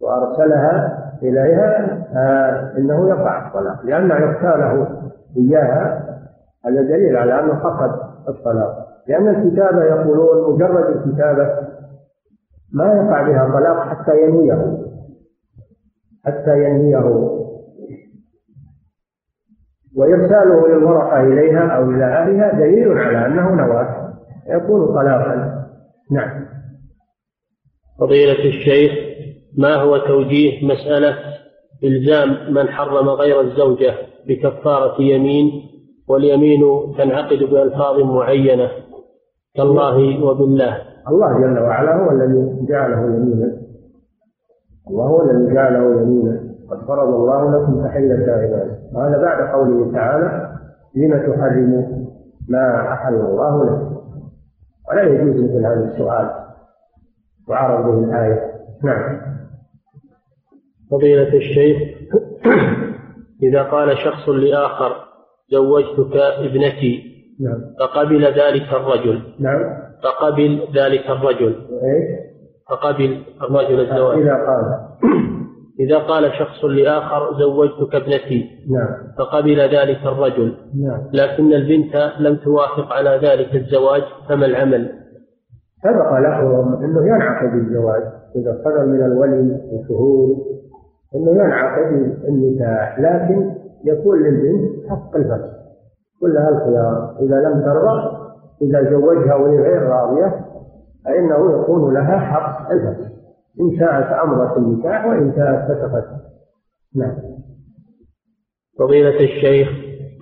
[0.00, 5.00] وأرسلها إليها آه إنه يقع الطلاق لأن إرساله
[5.36, 6.04] إياها.
[6.66, 7.90] هذا دليل على أنه فقد
[8.28, 8.88] الطلاق.
[9.08, 11.68] لأن الكتابة يقولون مجرد الكتابة
[12.72, 14.78] ما يقع بها طلاق حتى ينويه
[16.24, 17.37] حتى ينهيه.
[19.98, 24.14] وإرساله للورقة إليها أو إلى أهلها دليل على أنه نواة
[24.48, 25.64] يكون طلاقا.
[26.10, 26.46] نعم.
[28.00, 28.92] فضيلة الشيخ
[29.58, 31.14] ما هو توجيه مسألة
[31.84, 33.94] إلزام من حرم غير الزوجة
[34.28, 35.50] بكفارة يمين
[36.08, 36.60] واليمين
[36.98, 38.68] تنعقد بألفاظ معينة؟
[39.56, 40.78] كالله وبالله.
[41.08, 43.52] الله جل وعلا هو الذي جعله يمينا.
[44.90, 46.40] الله هو الذي جعله يمينا.
[46.70, 50.58] قد فرض الله لكم تحية عباده وهذا بعد قوله تعالى
[50.96, 52.08] لم تحرموا
[52.48, 53.98] ما أحل الله لكم
[54.90, 56.30] ولا يجوز مثل هذا السؤال
[57.48, 58.52] وعرض به الآية.
[58.84, 59.20] نعم.
[60.90, 61.78] فضيلة الشيخ
[63.42, 64.92] إذا قال شخص لآخر
[65.52, 67.02] زوجتك ابنتي
[67.40, 67.60] نعم.
[67.80, 69.22] فقبل ذلك الرجل.
[69.40, 69.88] نعم.
[70.04, 71.54] فقبل ذلك الرجل.
[71.82, 72.28] إيش؟
[72.70, 74.18] فقبل الرجل الزواج.
[74.18, 74.88] إذا قال.
[75.80, 78.50] إذا قال شخص لآخر زوجتك ابنتي.
[78.70, 78.88] نعم.
[79.18, 80.54] فقبل ذلك الرجل.
[80.82, 81.00] نعم.
[81.12, 84.92] لكن البنت لم توافق على ذلك الزواج فما العمل؟
[85.82, 88.02] سبق لهم إنه ينعقد الزواج.
[88.36, 90.36] إذا صدر من الولي وشهود
[91.14, 91.92] إنه ينعقد
[92.28, 92.98] النكاح.
[93.00, 93.54] لكن
[93.84, 95.58] يكون للبنت حق الفسخ
[96.20, 97.16] كلها الخيار.
[97.20, 98.18] إذا لم ترضى
[98.62, 100.44] إذا زوجها وهي غير راضية
[101.04, 103.07] فإنه يكون لها حق الفسخ
[103.60, 106.04] إن شاءت امرت النكاح وإن شاءت فسخت
[106.96, 107.16] نعم.
[108.78, 109.68] فضيلة الشيخ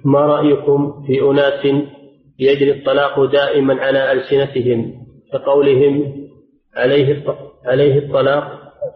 [0.04, 1.84] ما رأيكم في أناس
[2.38, 4.92] يجري الطلاق دائما على ألسنتهم؟
[5.32, 6.12] كقولهم
[6.76, 7.24] عليه
[7.66, 8.44] عليه الطلاق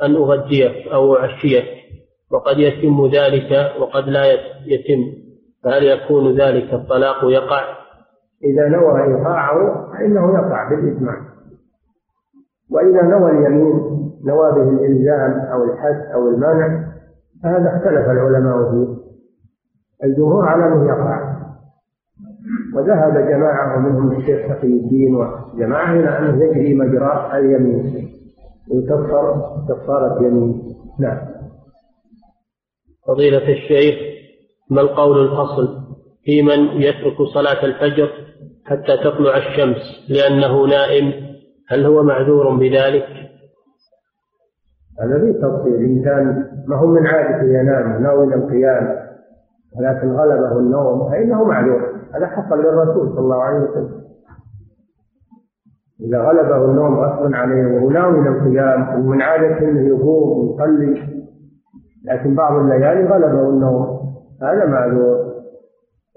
[0.03, 1.65] أن أغديك أو أعشيك
[2.33, 5.13] وقد يتم ذلك وقد لا يت- يتم.
[5.65, 7.63] فهل يكون ذلك الطلاق يقع؟
[8.45, 11.17] إذا نوى إيقاعه فإنه يقع بالإجماع.
[12.71, 16.91] وإذا نوى اليمين نوى به الإلزام أو الحث أو المنع
[17.43, 19.01] فهذا اختلف العلماء فيه.
[20.05, 21.41] الجمهور على أنه يقع.
[22.75, 28.09] وذهب جماعة منهم الشيخ تقي الدين وجماعة إلى أنه يجري مجرى اليمين.
[28.71, 30.63] ويكفر كفارة يمين.
[31.01, 31.19] نعم.
[33.09, 33.95] فضيلة الشيخ
[34.71, 35.81] ما القول الفصل
[36.25, 38.11] في من يترك صلاة الفجر
[38.65, 41.13] حتى تطلع الشمس لأنه نائم؟
[41.69, 43.07] هل هو معذور بذلك؟
[45.01, 45.75] هذا فيه تفصيل.
[45.75, 48.97] إن كان ما هو من عادته ينام ناوي القيام
[49.79, 51.83] ولكن غلبه النوم فإنه معذور
[52.15, 54.01] هذا حصل للرسول صلى الله عليه وسلم.
[56.01, 61.21] إذا غلبه النوم غصبا عليه وهو ناوي القيام ومن عادته أنه يقوم ويصلي
[62.05, 64.01] لكن بعض الليالي غلبه النوم.
[64.43, 65.31] هذا معذور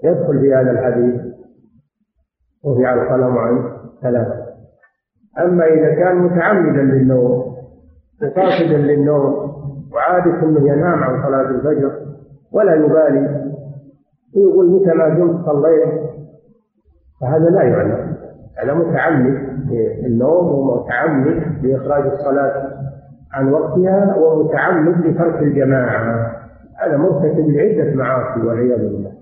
[0.04, 1.20] يدخل في هذا الحديث
[2.64, 3.64] وفي القلم عن
[4.02, 4.44] ثلاثة.
[5.38, 7.53] أما إذا كان متعمدا للنوم
[8.22, 9.54] وقاصدا للنوم
[9.92, 11.92] وعادة أنه ينام عن صلاة الفجر
[12.52, 13.54] ولا يبالي.
[14.36, 16.10] ويقول متى ما قمت صليت؟
[17.20, 18.16] فهذا لا يعلم
[18.58, 19.54] هذا متعمد
[20.02, 22.70] للنوم ومتعمد لإخراج الصلاة
[23.32, 26.30] عن وقتها ومتعمد لترك الجماعة.
[26.78, 29.12] هذا مرتكب لعدة معاصي والعياذ بالله.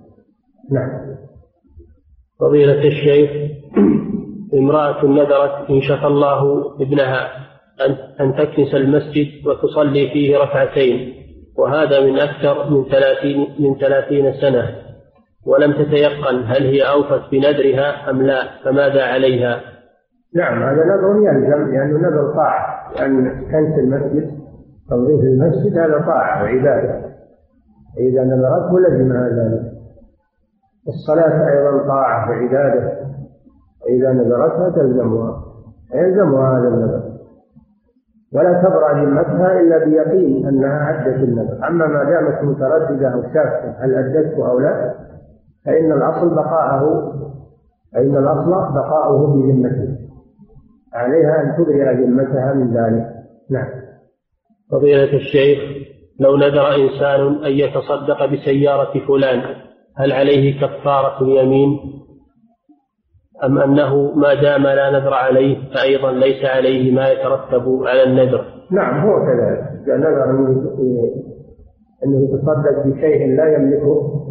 [0.70, 0.90] نعم.
[2.40, 3.52] فضيلة الشيخ
[4.54, 7.51] امرأة نذرت إن شفى الله ابنها.
[8.20, 11.14] أن تكنس المسجد وتصلي فيه ركعتين
[11.58, 14.82] وهذا من أكثر من ثلاثين من ثلاثين سنة.
[15.46, 19.60] ولم تتيقن هل هي أوفت بنذرها أم لا فماذا عليها؟
[20.34, 22.92] نعم هذا نذر يلزم لأنه نذر طاعة.
[22.92, 24.30] لأن كنس المسجد
[24.90, 27.12] تنظيف المسجد هذا طاعة وعبادة.
[27.98, 29.72] إذا نذرته لزم هذا.
[30.88, 32.92] الصلاة أيضا طاعة وعبادة.
[33.84, 35.44] وإذا نذرتها تلزمها.
[35.94, 37.01] يلزمها هذا النذر.
[38.34, 41.68] ولا تبرأ ذمتها إلا بيقين أنها أدت النذر.
[41.68, 44.94] أما ما دامت مترددة أو شاكة هل أدته أو لا؟
[45.66, 47.12] فإن الأصل بقاءه
[47.92, 49.96] فإن الأصل بقاؤه بذمته.
[50.94, 53.06] عليها أن تبرئ ذمتها من ذلك.
[53.50, 53.68] نعم.
[54.72, 55.58] فضيلة الشيخ
[56.20, 59.42] لو نذر إنسان أن يتصدق بسيارة فلان
[59.96, 61.78] هل عليه كفارة اليمين؟
[63.44, 68.44] أم أنه ما دام لا نذر عليه فأيضا ليس عليه ما يترتب على النذر.
[68.70, 69.82] نعم هو كذلك.
[69.84, 70.48] إذا نذر أنه
[72.04, 74.24] أنه يتصدق بشيء لا يملكه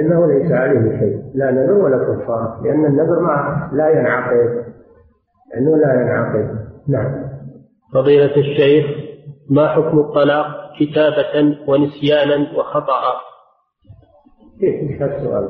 [0.00, 1.22] إنه ليس عليه شيء.
[1.34, 4.64] لا نذر ولا كفارة لأن النذر ما لا ينعقد.
[5.54, 6.58] لأنه لا ينعقد.
[6.88, 7.24] نعم.
[7.94, 8.86] فضيلة الشيخ
[9.50, 10.46] ما حكم الطلاق
[10.80, 13.02] كتابة ونسيانا وخطأ؟
[14.60, 15.48] كيف إيش السؤال؟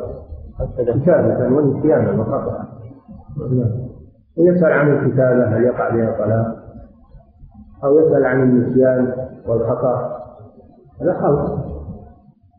[0.78, 2.83] كتابة ونسيانا وخطأ.
[3.38, 3.88] نعم.
[4.38, 6.56] ويسأل عن الكتابة هل يقع بها طلاق؟
[7.84, 9.12] أو يسأل عن النسيان
[9.46, 10.20] والخطأ؟
[11.02, 11.58] هذا خلط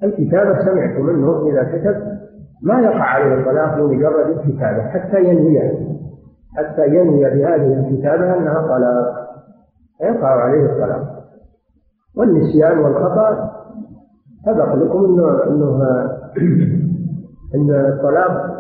[0.04, 2.16] الكتابة سمعت منه إذا كتب
[2.64, 5.60] ما يقع عليه الطلاق بمجرد الكتابة حتى ينوي
[6.58, 9.26] حتى ينوي بهذه الكتابة أنها طلاق.
[9.98, 11.26] فيقع عليه الطلاق.
[12.18, 13.52] والنسيان والخطأ
[14.46, 15.80] سبق لكم انه انه
[17.56, 18.55] إن الطلاق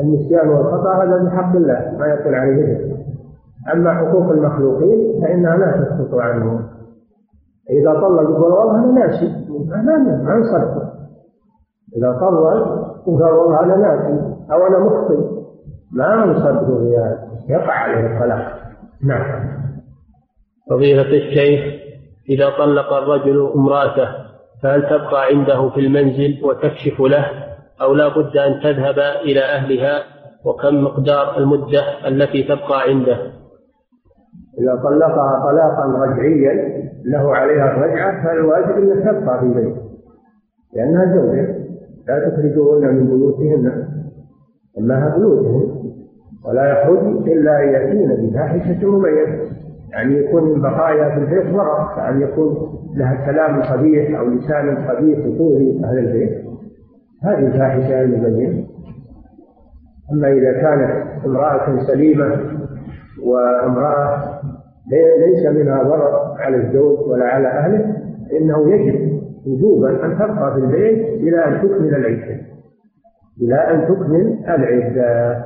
[0.00, 3.00] النسيان والخطأ هذا من حق الله ما يكون عليه اثم
[3.72, 6.60] أما حقوق المخلوقين فإنها لا تسقط عنه.
[7.70, 10.82] إذا طلق يقول والله أنا ناسي ما ما انصرف
[11.96, 15.40] إذا طلق وقال والله أنا ناسي أو أنا مخطئ
[15.92, 18.60] ما انصرف هذا يقع عليه الطلاق
[19.04, 19.50] نعم.
[20.70, 21.80] فضيلة الشيخ
[22.28, 24.08] إذا طلق الرجل امرأته
[24.62, 27.26] فهل تبقى عنده في المنزل وتكشف له؟
[27.82, 30.02] أو لا بد أن تذهب إلى أهلها
[30.44, 33.16] وكم مقدار المدة التي تبقى عنده.
[34.58, 39.80] إذا طلقها طلاقا رجعيا له عليها الرجعة فالواجب أن تبقى في بيته
[40.76, 41.60] لأنها زوجة
[42.08, 43.88] لا تخرجوهن من بيوتهن.
[44.78, 45.80] إنها بيوتهن
[46.44, 49.50] ولا يخرج إلا أن يأتين بفاحشة مميزة
[49.90, 55.18] يعني يكون من بقايا في البيت مرض يعني يكون لها كلام قبيح أو لسان قبيح
[55.18, 56.49] يطوي أهل البيت.
[57.24, 58.66] هذه الفاحشة المبينة
[60.12, 62.40] أما إذا كانت امرأة سليمة
[63.24, 64.40] وامرأة
[65.18, 67.96] ليس منها ضرر على الزوج ولا على أهله
[68.40, 72.40] إنه يجب وجوبا أن تبقى في البيت إلى أن تكمل العدة.
[73.40, 75.44] إلى أن تكمل العدة.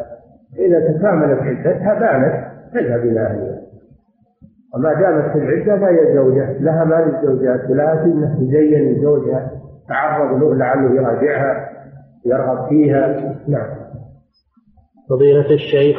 [0.59, 2.45] إذا تكاملت عدتها بانت
[2.75, 3.61] تذهب إلى أهلها.
[4.75, 6.59] وما دامت في العدة فهي زوجة.
[6.59, 9.51] لها ما للزوجات ولها سنة تزين لزوجها
[9.89, 11.69] تعرض له لعله يراجعها
[12.27, 13.35] يرغب فيها.
[13.49, 13.85] نعم.
[15.11, 15.97] فضيلة الشيخ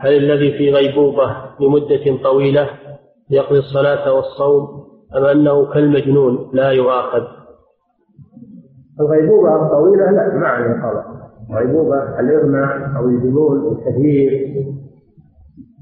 [0.00, 2.68] هل الذي في غيبوبة لمدة طويلة
[3.30, 4.84] يقضي الصلاة والصوم
[5.16, 7.22] أم أنه كالمجنون لا يؤاخذ؟
[9.00, 11.20] الغيبوبة الطويلة لا ما عليه قضاء
[11.52, 14.30] غيبوبة الإغماء أو الجنون الكثير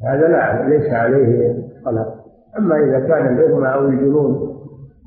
[0.03, 1.55] هذا لا ليس عليه
[1.86, 2.14] قلق
[2.59, 4.57] أما إذا كان الإغماء أو الجنون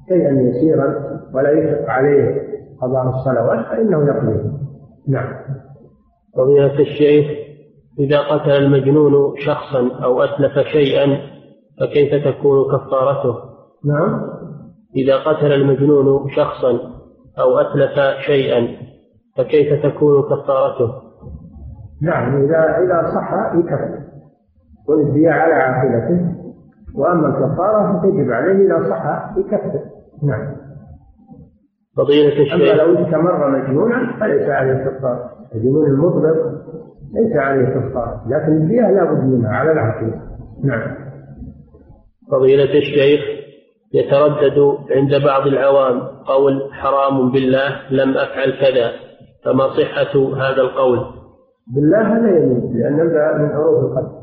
[0.10, 2.42] شيئا يسيرا ولا يشق عليه
[2.82, 4.52] قضاء الصلوات فإنه يقضيه
[5.08, 5.34] نعم.
[6.38, 7.28] فضيلة الشيخ
[8.00, 11.18] إذا قتل المجنون شخصا أو أتلف شيئا
[11.80, 13.36] فكيف تكون كفارته؟
[13.86, 14.22] نعم.
[14.96, 16.72] إذا قتل المجنون شخصا
[17.40, 18.68] أو أتلف شيئا
[19.38, 20.94] فكيف تكون كفارته؟
[22.02, 24.00] نعم إذا إذا صح يكفر
[24.90, 26.36] والدية على عاقلته
[26.96, 29.80] وأما الكفارة فتجب عليه إذا صح يكفر
[30.24, 30.61] نعم.
[31.98, 32.54] فضيلة الشيخ.
[32.54, 36.36] أما لو استمر مجنونا فليس عليه كفارة الجنون المطلق
[37.14, 40.22] ليس عليه كفارة لكن الدية لا بد منها على العاقلة
[40.64, 40.96] نعم.
[42.32, 43.22] فضيلة الشيخ
[43.94, 48.92] يتردد عند بعض العوام قول حرام بالله لم أفعل كذا
[49.46, 51.00] فما صحة هذا القول؟
[51.76, 52.96] بالله هذا يمين لأن
[53.42, 54.22] من حروف القسم.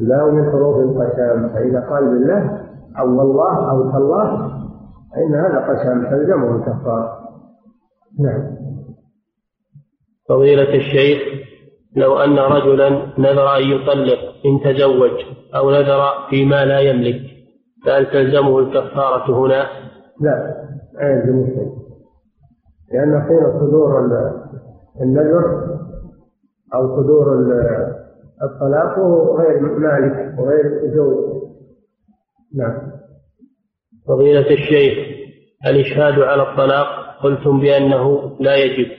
[0.00, 2.60] لا من حروف القسم فإذا قال بالله
[2.98, 4.58] أو والله أو تالله
[5.12, 7.18] فإن هذا قسم تلزمه الكفارة
[8.20, 8.56] نعم.
[10.28, 11.18] فضيلة الشيخ
[11.96, 12.88] لو أن رجلا
[13.18, 16.00] نذر أن يطلق إن تزوج أو نذر
[16.30, 17.20] فيما لا يملك
[17.86, 19.66] فهل تلزمه الكفارة هنا؟
[20.20, 21.72] لا لا يلزمه شيء
[22.92, 24.00] لأن حين صدور
[25.00, 25.68] النذر
[26.74, 27.34] أو صدور
[28.42, 31.42] الطلاق وهو غير مالك وغير زوج
[32.54, 32.97] نعم.
[34.08, 35.18] فضيلة الشيخ
[35.66, 36.86] الإشهاد على الطلاق
[37.22, 38.90] قلتم بأنه لا يجب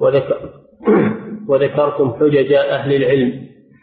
[0.00, 0.50] وذكر
[1.48, 3.32] وذكرتم حجج أهل العلم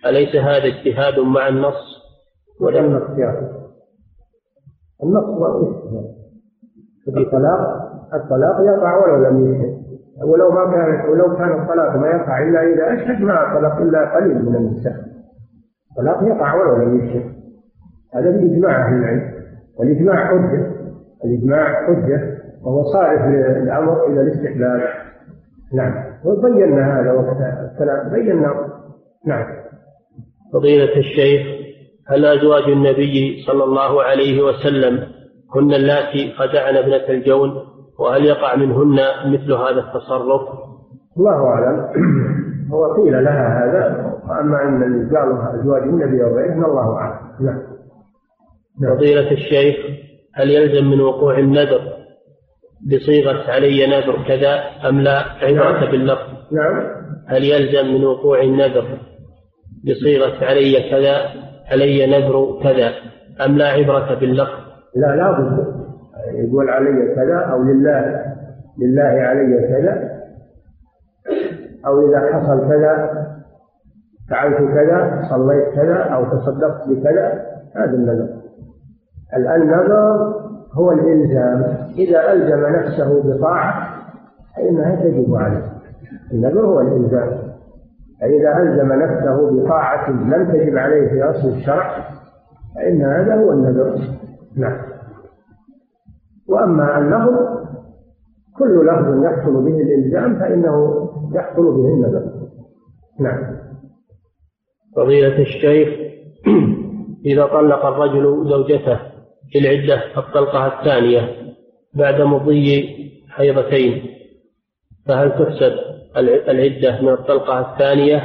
[0.06, 2.02] أليس هذا اجتهاد مع النص؟
[2.62, 3.52] والنص يا
[5.04, 6.22] النص والاجتهاد
[7.08, 9.82] الطلاق الطلاق يقع ولو لم يشهد
[10.24, 14.46] ولو ما كان ولو كان الطلاق ما يقع إلا إذا أشهد ما طلق إلا قليل
[14.46, 14.96] من النساء.
[15.92, 17.34] الطلاق يقع ولو لم يشهد.
[18.14, 19.31] هذا باجماع أهل العلم.
[19.80, 20.72] والإجماع حجة.
[21.26, 23.22] الإجماع حجة وهو صارف
[23.64, 24.82] الامر إلى الاستحلال
[25.74, 25.94] نعم.
[26.26, 28.10] وبينا هذا وقت الكلام.
[28.10, 28.54] بينا.
[29.26, 29.46] نعم.
[30.54, 31.48] فضيلة الشيخ
[32.08, 35.04] هل أزواج النبي صلى الله عليه وسلم
[35.56, 37.52] هن اللاتي خدعن ابنة الجون؟
[38.00, 40.42] وهل يقع منهن مثل هذا التصرف؟
[41.18, 41.88] الله أعلم.
[42.74, 47.18] هو قيل لها هذا وأما أن قالوا أزواج النبي أو غيره الله أعلم.
[47.42, 47.71] نعم.
[48.90, 49.76] فضيلة الشيخ
[50.36, 52.02] هل يلزم من وقوع النذر
[52.88, 54.60] بصيغة علي نذر كذا
[54.90, 55.92] أم لا؟ عبرة نعم.
[55.92, 56.28] باللفظ.
[56.52, 56.84] نعم.
[57.28, 58.98] هل يلزم من وقوع النذر
[59.86, 61.16] بصيغة علي كذا
[61.72, 62.92] علي نذر كذا
[63.46, 64.60] أم لا؟ عبرة باللفظ.
[64.96, 65.82] لا لا بد.
[66.36, 68.26] يقول علي كذا أو لله
[68.80, 70.12] لله علي كذا
[71.86, 73.12] أو إذا حصل كذا
[74.30, 78.41] فعلت كذا صليت كذا أو تصدقت بكذا هذا النذر.
[79.36, 80.34] النذر
[80.74, 81.78] هو الإلزام.
[81.98, 84.02] إذا ألزم نفسه بطاعة
[84.56, 85.72] فإنها تجب عليه.
[86.34, 87.52] النذر هو الإلزام.
[88.22, 92.06] فإذا ألزم نفسه بطاعة لم تجب عليه في أصل الشرع
[92.76, 94.00] فإن هذا هو النذر.
[94.58, 94.78] نعم.
[96.50, 97.62] وأما اللفظ
[98.58, 102.32] كل لفظ يحصل به الإلزام فإنه يحصل به النذر.
[103.20, 103.62] نعم.
[104.96, 105.90] فضيلة الشيخ
[107.26, 109.11] إذا طلق الرجل زوجته
[109.52, 111.22] في العدة الطلقة الثانية
[111.94, 112.86] بعد مضي
[113.30, 114.04] حيضتين.
[115.08, 115.74] فهل تحسب
[116.50, 118.22] العدة من الطلقة الثانية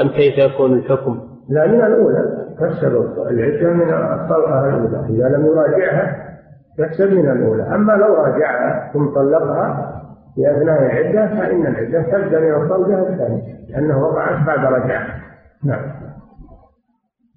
[0.00, 2.96] أم كيف يكون الحكم؟ لا من الأولى تحسب
[3.30, 5.06] العدة من الطلقة الأولى.
[5.10, 6.28] إذا لم يراجعها
[6.78, 7.62] تحسب من الأولى.
[7.62, 9.98] أما لو راجعها ثم طلقها
[10.34, 15.06] في أثناء العدة فإن العدة تبدأ من الطلقة الثانية لأنه وقعت بعد رجعة
[15.64, 15.92] نعم.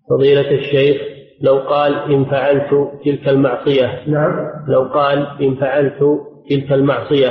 [0.10, 3.88] فضيلة الشيخ لو قال إن فعلت تلك المعصية.
[4.08, 4.50] نعم.
[4.68, 6.20] لو قال إن فعلت
[6.50, 7.30] تلك المعصية.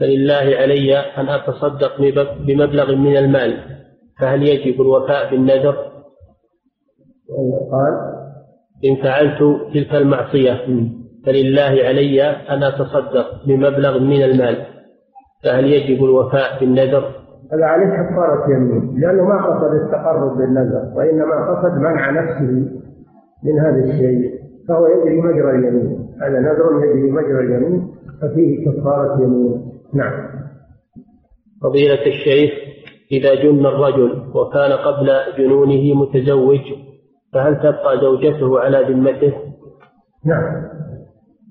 [0.00, 2.00] فلله علي أن أتصدق
[2.46, 3.58] بمبلغ من المال.
[4.20, 5.76] فهل يجب الوفاء بالنذر؟
[7.72, 7.94] قال.
[8.84, 10.64] إن فعلت تلك المعصية.
[11.26, 14.66] فلله علي أن أتصدق بمبلغ من المال.
[15.44, 17.22] فهل يجب الوفاء بالنذر؟
[17.52, 19.00] هذا عليه كفارة يمين.
[19.00, 22.82] لأنه ما قصد التقرب بالنذر وإنما قصد منع نفسه
[23.44, 26.08] من هذا الشيء فهو يجري مجرى اليمين.
[26.22, 27.88] هذا نذر يجري مجرى اليمين
[28.22, 29.72] ففيه كفارة يمين.
[29.94, 30.28] نعم.
[31.62, 32.52] فضيلة الشيخ
[33.12, 36.60] إذا جن الرجل وكان قبل جنونه متزوج
[37.32, 39.34] فهل تبقى زوجته على ذمته؟
[40.24, 40.62] نعم.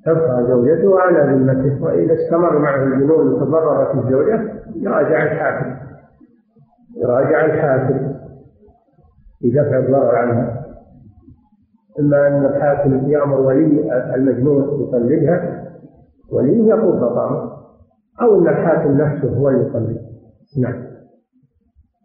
[0.05, 5.75] تبقى زوجته على ذمته وإذا استمر معه الجنون وتضررت الزوجة يراجع الحاكم.
[6.97, 8.13] يراجع الحاكم.
[9.39, 10.60] في دفع الضرر عنها.
[11.99, 15.67] إما أن الحاكم يأمر ولي المجنون يطلقها
[16.31, 17.51] ولي يقول بطامة
[18.21, 20.01] أو أن الحاكم نفسه هو اللي يطلق.
[20.61, 20.83] نعم.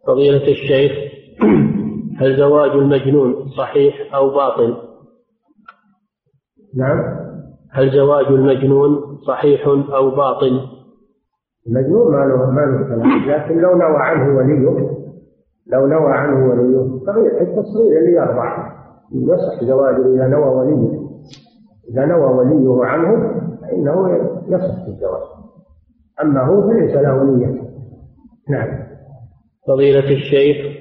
[0.07, 0.93] فضيلة الشيخ
[2.21, 4.77] هل زواج المجنون صحيح أو باطل؟
[6.77, 7.17] نعم.
[7.73, 10.61] هل زواج المجنون صحيح أو باطل؟
[11.69, 13.29] المجنون ما له ما له كلام.
[13.29, 14.97] لكن لو نوى عنه وليه
[15.67, 18.76] لو نوى عنه وليه صغير التصغير اللي يرضع
[19.13, 21.07] يصح زواجه إذا نوى وليه.
[21.91, 24.09] إذا نوى وليه عنه فإنه
[24.49, 25.23] يصح الزواج
[26.23, 27.63] أما هو فليس له ولية
[28.49, 28.87] نعم.
[29.69, 30.77] فضيلة الشيخ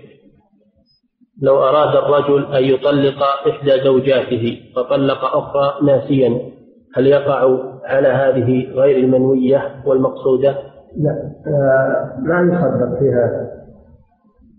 [1.41, 6.51] لو أراد الرجل أن يطلق إحدى زوجاته فطلق أخرى ناسيا
[6.95, 10.57] هل يقع على هذه غير المنوية والمقصودة؟
[10.97, 11.11] لا.
[11.47, 13.54] آه ما يصدق في هذا.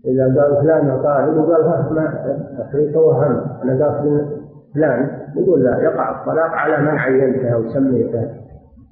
[0.05, 4.27] إذا قال فلان طالب وقال ها ما أخي توهم أنا قاصد
[4.75, 8.29] فلان يقول لا يقع الطلاق على من عينته أو سميته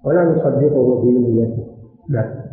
[0.06, 1.68] ولا نصدقه في نيته.
[2.10, 2.46] لا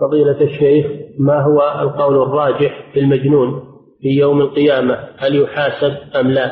[0.00, 0.86] فضيلة الشيخ
[1.20, 3.62] ما هو القول الراجح في المجنون
[4.00, 6.50] في يوم القيامة؟ هل يحاسب أم لا؟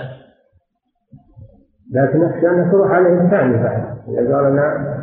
[1.93, 3.99] لكن أخشى أن تروح عليه الثاني بعد.
[4.09, 4.97] إذا قال أنا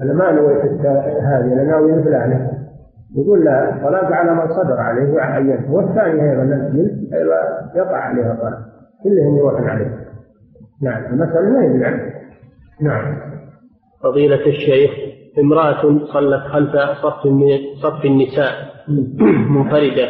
[0.00, 0.86] أنا ما نويت
[1.22, 2.59] هذه أنا ناوي فلانة
[3.16, 6.30] يقول لا الطلاق على من صدر عليه وعينه والثاني
[7.14, 8.58] أيضا يقع عليها الطلاق
[9.04, 10.06] كلهم يروحون عليه.
[10.82, 12.10] نعم المسألة ما هي
[12.80, 13.16] نعم.
[14.02, 14.90] فضيلة الشيخ
[15.38, 15.82] امرأة
[16.12, 17.48] صلت خلف صف من
[17.82, 18.52] صف النساء
[19.48, 20.08] منفردة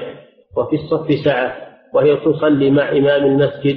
[0.56, 1.52] وفي الصف سعة
[1.94, 3.76] وهي تصلي مع إمام المسجد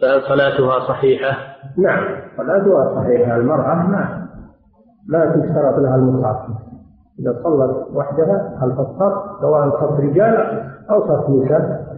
[0.00, 2.04] فهل صلاتها صحيحة؟ نعم
[2.36, 3.36] صلاتها صحيحة.
[3.36, 4.28] المرأة ما
[5.08, 6.68] ما تشترط لها المصحف.
[7.20, 10.36] إذا صلت وحدها خلف الصف سواء صف رجال
[10.90, 11.88] أو صف نساء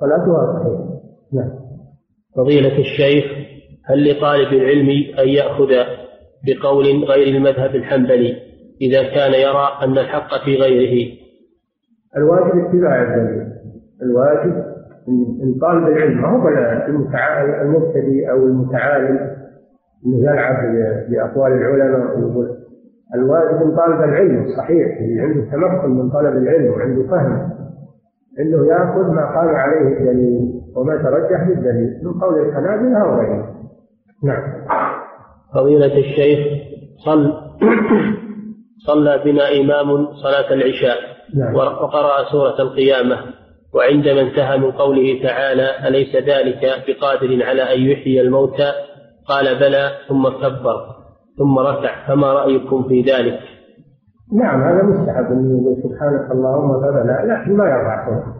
[0.00, 0.94] صلاتها صحيحة
[1.32, 1.50] نعم.
[2.36, 3.24] فضيلة الشيخ
[3.84, 4.88] هل لطالب العلم
[5.18, 5.68] أن يأخذ
[6.46, 8.36] بقول غير المذهب الحنبلي
[8.80, 11.12] إذا كان يرى أن الحق في غيره؟
[12.16, 13.46] الواجب اتباع الدليل
[14.02, 14.64] الواجب
[15.42, 16.48] إن طالب العلم ما هو
[17.62, 19.18] المبتدئ أو المتعالم
[20.06, 20.56] إنه يلعب
[21.10, 22.63] بأقوال العلماء ويقول
[23.14, 27.50] الواجب ان طالب العلم الصحيح اللي عنده تمكن من طلب العلم وعنده فهم
[28.40, 33.54] إنه يأخذ ما قام عليه الدليل وما ترجح بالدليل من قول الحنابلة أو غيره
[34.24, 34.42] نعم.
[35.54, 36.38] فضيلة الشيخ
[37.04, 37.32] صل
[38.86, 40.98] صلى بنا إمام صلاة العشاء
[41.34, 41.54] نعم.
[41.54, 43.16] وقرأ سورة القيامة
[43.74, 48.72] وعندما انتهى من قوله تعالى أليس ذلك بقادر على أن يحيي الموتى؟
[49.28, 51.03] قال بلى ثم كبر
[51.38, 53.40] ثم ركع فما رأيكم في ذلك؟
[54.32, 58.34] نعم هذا مستحب أن يقول سبحانك اللهم فبلى لكن ما يرفع صوته.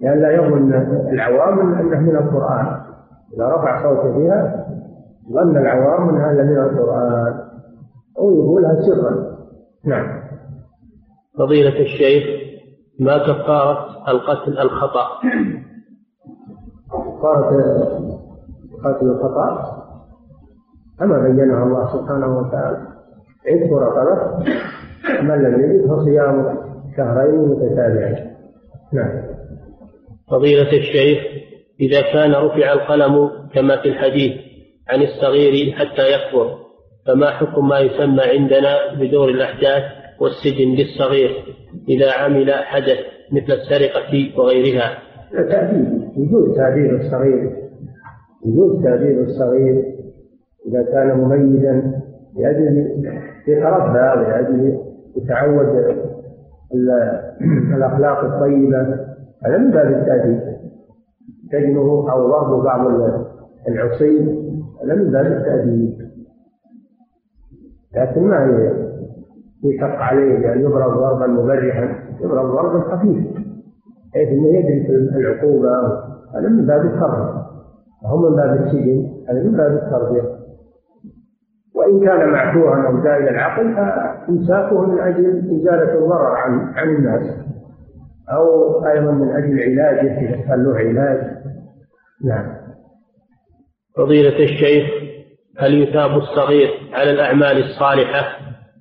[0.00, 0.74] لأن لا يظن
[1.12, 2.66] العوام أنه من القرآن.
[3.36, 4.66] إذا رفع صوته بها
[5.32, 7.34] ظن العوام أن هذا من القرآن.
[8.18, 9.36] أو يقولها سرا.
[9.84, 10.24] نعم.
[11.38, 12.24] فضيلة الشيخ
[13.00, 15.06] ما كفارة القتل الخطأ؟
[16.90, 17.50] كفارة
[18.84, 19.83] قتل الخطأ؟
[20.98, 22.78] كما بينها الله سبحانه وتعالى.
[23.46, 24.44] عتق رقبة
[25.22, 26.58] من لم يجد فصيام
[26.96, 28.34] شهرين متتابعين.
[28.92, 29.22] نعم.
[30.30, 31.18] فضيلة الشيخ
[31.80, 34.32] إذا كان رفع القلم كما في الحديث
[34.88, 36.54] عن الصغير حتى يكبر
[37.06, 39.82] فما حكم ما يسمى عندنا بدور الأحداث
[40.20, 41.30] والسجن للصغير
[41.88, 42.98] إذا عمل حدث
[43.32, 44.98] مثل السرقة وغيرها؟
[45.32, 45.86] تأديب.
[46.16, 47.50] وجود تأديب الصغير.
[48.46, 49.93] وجود تأديب الصغير.
[50.66, 52.02] إذا كان مميزا
[52.36, 52.76] لأجل
[53.48, 54.78] يتربى ولأجل
[55.16, 55.96] يتعود
[57.74, 58.80] الأخلاق الطيبة.
[59.44, 60.40] هذا من باب التأديب.
[61.52, 62.86] سجنه أو ضرب بعض
[63.68, 64.20] العصي
[64.84, 65.94] هذا من باب التأديب.
[67.96, 68.70] لكن ما
[69.64, 71.88] يشق عليه بأن يضرب ضربا مبرحا
[72.20, 73.44] يضرب ضربا خفيفا
[74.12, 75.70] بحيث إنه يدرك العقوبة.
[76.34, 77.44] هذا من باب التربية.
[78.04, 80.33] وهم من باب السجن هذا من باب التربية.
[81.84, 85.26] وإن كان معفورا أو زائل العقل فإمساكه من أجل
[85.60, 87.44] إزالة الضرر عن عن الناس.
[88.32, 88.46] أو
[88.86, 91.20] أيضا من أجل علاجه كان له علاج.
[92.24, 92.46] نعم.
[93.96, 94.90] فضيلة الشيخ
[95.58, 98.22] هل يثاب الصغير على الأعمال الصالحة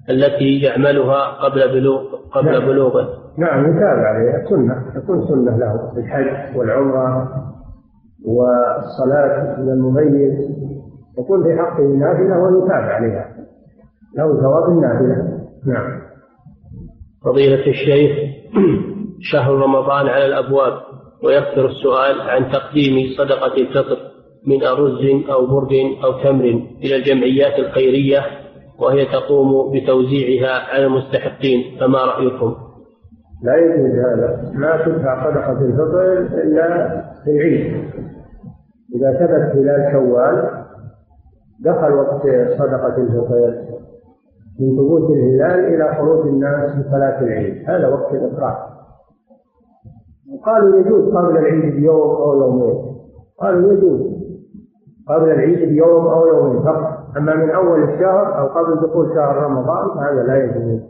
[0.10, 2.02] التي يعملها قبل بلوغ
[2.32, 2.66] قبل نعم.
[2.68, 3.08] بلوغه؟
[3.38, 4.86] نعم يتابع عليها سنة.
[4.96, 5.94] تكون سنة له.
[5.98, 7.32] الحج والعمرة
[8.26, 10.64] والصلاة من المميز.
[11.20, 13.36] يكون في حقه نافلة ويتابع عليها.
[14.18, 15.40] له ثواب النافلة.
[15.68, 16.02] نعم.
[17.26, 18.34] فضيلة الشيخ
[19.20, 20.74] شهر رمضان على الأبواب
[21.24, 23.98] ويكثر السؤال عن تقديم صدقة الفطر
[24.48, 25.74] من أرز أو برد
[26.04, 26.46] أو تمر
[26.84, 28.22] إلى الجمعيات الخيرية
[28.80, 32.56] وهي تقوم بتوزيعها على المستحقين فما رأيكم؟
[33.44, 34.52] لا يجوز هذا.
[34.54, 36.90] ما تدفع صدقة الفطر إلا
[37.24, 37.84] في العيد.
[38.96, 40.63] إذا ثبت هلال شوال
[41.60, 42.22] دخل وقت
[42.58, 43.56] صدقة الفطر
[44.60, 47.70] من ثبوت الهلال إلى خروج الناس لصلاة العيد.
[47.70, 48.58] هذا وقت الإفراط
[50.46, 52.76] قالوا يجوز قبل العيد بيوم أو يومين.
[53.40, 54.02] قالوا يجوز.
[55.08, 57.18] قبل العيد بيوم أو يومين فقط.
[57.18, 60.82] أما من أول الشهر أو قبل دخول شهر رمضان فهذا لا يجوز.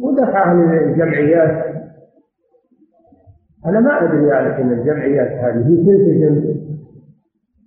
[0.00, 1.74] ودفع أهل الجمعيات.
[3.66, 6.63] أنا ما أدري يعني أن الجمعيات هذه تلتزم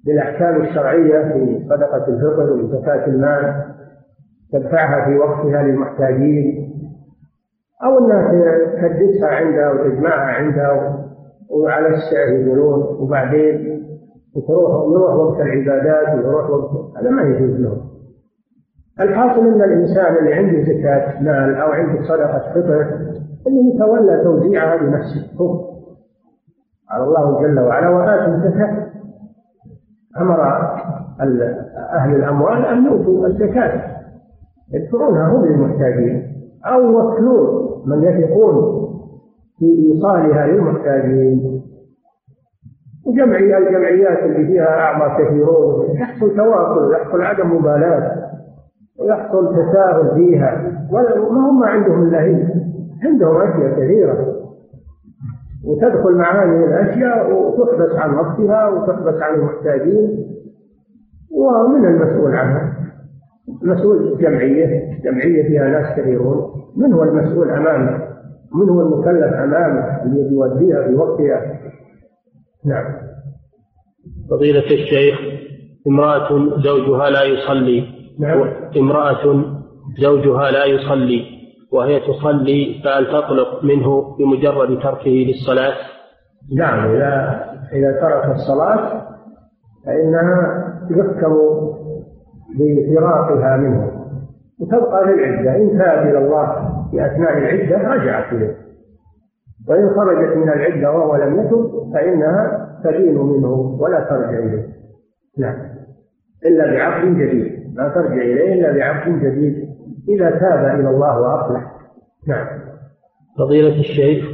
[0.07, 3.63] بالأحكام الشرعية في صدقة الفطر وزكاة المال
[4.53, 6.73] تدفعها في وقتها للمحتاجين
[7.83, 8.31] أو أنها
[8.65, 10.97] تكدسها عندها وتجمعها عندها
[11.49, 13.83] وعلى السعر يقولون وبعدين
[14.35, 17.81] وتروح يروح وقت العبادات ويروح وقت هذا ما يجوز له.
[18.99, 22.81] الحاصل أن الإنسان اللي عنده زكاة مال أو عنده صدقة فطر
[23.47, 25.67] انه يتولى توزيعها بنفسه هو.
[26.91, 28.86] قال الله جل وعلا وآتوا الزكاة
[30.21, 30.41] أمر
[31.93, 33.81] أهل الأموال أن يؤتوا الزكاة.
[34.73, 36.23] يدفعونها هم للمحتاجين.
[36.65, 38.87] أو يوكلون من يثقون
[39.59, 41.61] في إيصالها للمحتاجين.
[43.07, 45.85] وجمعي الجمعيات اللي فيها اعضاء كثيرون.
[45.95, 48.11] يحصل تواصل يحصل عدم مبالاة
[48.99, 50.71] ويحصل تساهل فيها.
[50.91, 52.43] وما هم عندهم إلا هي.
[53.03, 54.36] عندهم أشياء كثيرة.
[55.65, 60.25] وتدخل مع هذه الأشياء وتحبس عن وقتها وتحبس عن المحتاجين
[61.31, 62.77] ومن المسؤول عنها.
[63.61, 66.51] مسؤول جمعية جمعية فيها ناس كثيرون.
[66.77, 68.07] من هو المسؤول امامه
[68.55, 71.59] من هو المكلف امامه اللي يوديها في وقتها؟
[72.65, 72.85] نعم.
[74.29, 75.19] فضيلة الشيخ
[75.87, 76.29] امرأة
[76.63, 77.83] زوجها لا يصلي.
[78.19, 78.49] نعم.
[78.77, 79.43] امرأة
[80.01, 81.36] زوجها لا يصلي.
[81.71, 85.73] وهي تصلي فهل تطلق منه بمجرد تركه للصلاة؟
[86.57, 89.07] نعم إذا إذا ترك الصلاة
[89.85, 91.33] فإنها يحكم
[92.59, 93.91] بفراقها منه.
[94.61, 96.47] وتبقى للعدة إن تاب إلى الله
[96.91, 98.55] في أثناء العدة رجعت إليه.
[99.69, 104.67] وإن خرجت من العدة وهو لم يتب فإنها تدين منه ولا ترجع إليه.
[105.37, 105.55] نعم.
[106.45, 109.66] إلا بعقد جديد لا ترجع إليه إلا بعقد جديد.
[110.09, 111.71] إذا تاب إلى الله وأصلح.
[112.27, 112.47] نعم.
[113.39, 114.25] فضيلة الشيخ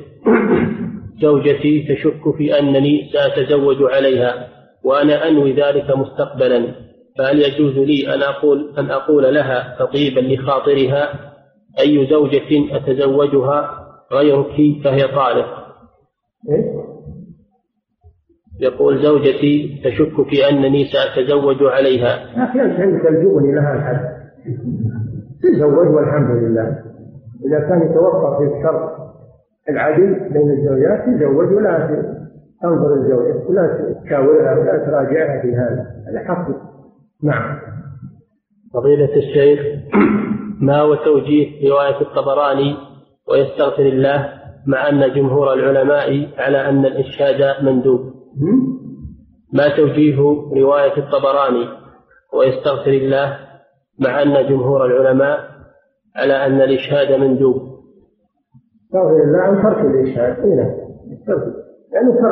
[1.21, 4.47] زوجتي تشك في أنني سأتزوج عليها
[4.83, 6.75] وأنا أنوي ذلك مستقبلا
[7.17, 11.33] فهل يجوز لي أن أقول أن أقول لها تطيبا لخاطرها؟
[11.79, 13.79] أي زوجة أتزوجها
[14.11, 15.63] غيرك فهي طالق؟
[16.49, 16.83] إيه؟
[18.59, 22.43] يقول زوجتي تشك في أنني سأتزوج عليها.
[22.43, 24.13] أخي أنت عندك الجبن لها الحد.
[25.44, 26.78] تزوج والحمد لله.
[27.45, 28.91] إذا كان يتوفر في الشرط
[29.70, 31.88] العدل بين الزوجات تزوج ولا
[32.61, 35.86] تنظر الزوجة ولا تشاورها ولا تراجعها في هذا.
[36.10, 36.48] هذا حق.
[37.24, 37.60] نعم.
[38.74, 39.60] فضيلة الشيخ
[40.61, 42.76] ما هو توجيه رواية الطبراني
[43.30, 44.30] ويستغفر الله
[44.68, 47.99] مع أن جمهور العلماء على أن الإشهاد مندوب؟
[49.53, 50.18] ما توجيه
[50.56, 51.68] رواية الطبراني
[52.34, 53.38] ويستغفر الله
[54.03, 55.39] مع أن جمهور العلماء
[56.15, 57.55] على أن الإشهاد مندوب
[58.85, 60.39] استغفر الله عن ترك الإشهاد.
[60.39, 60.55] إيه
[61.93, 62.27] يعني فرق.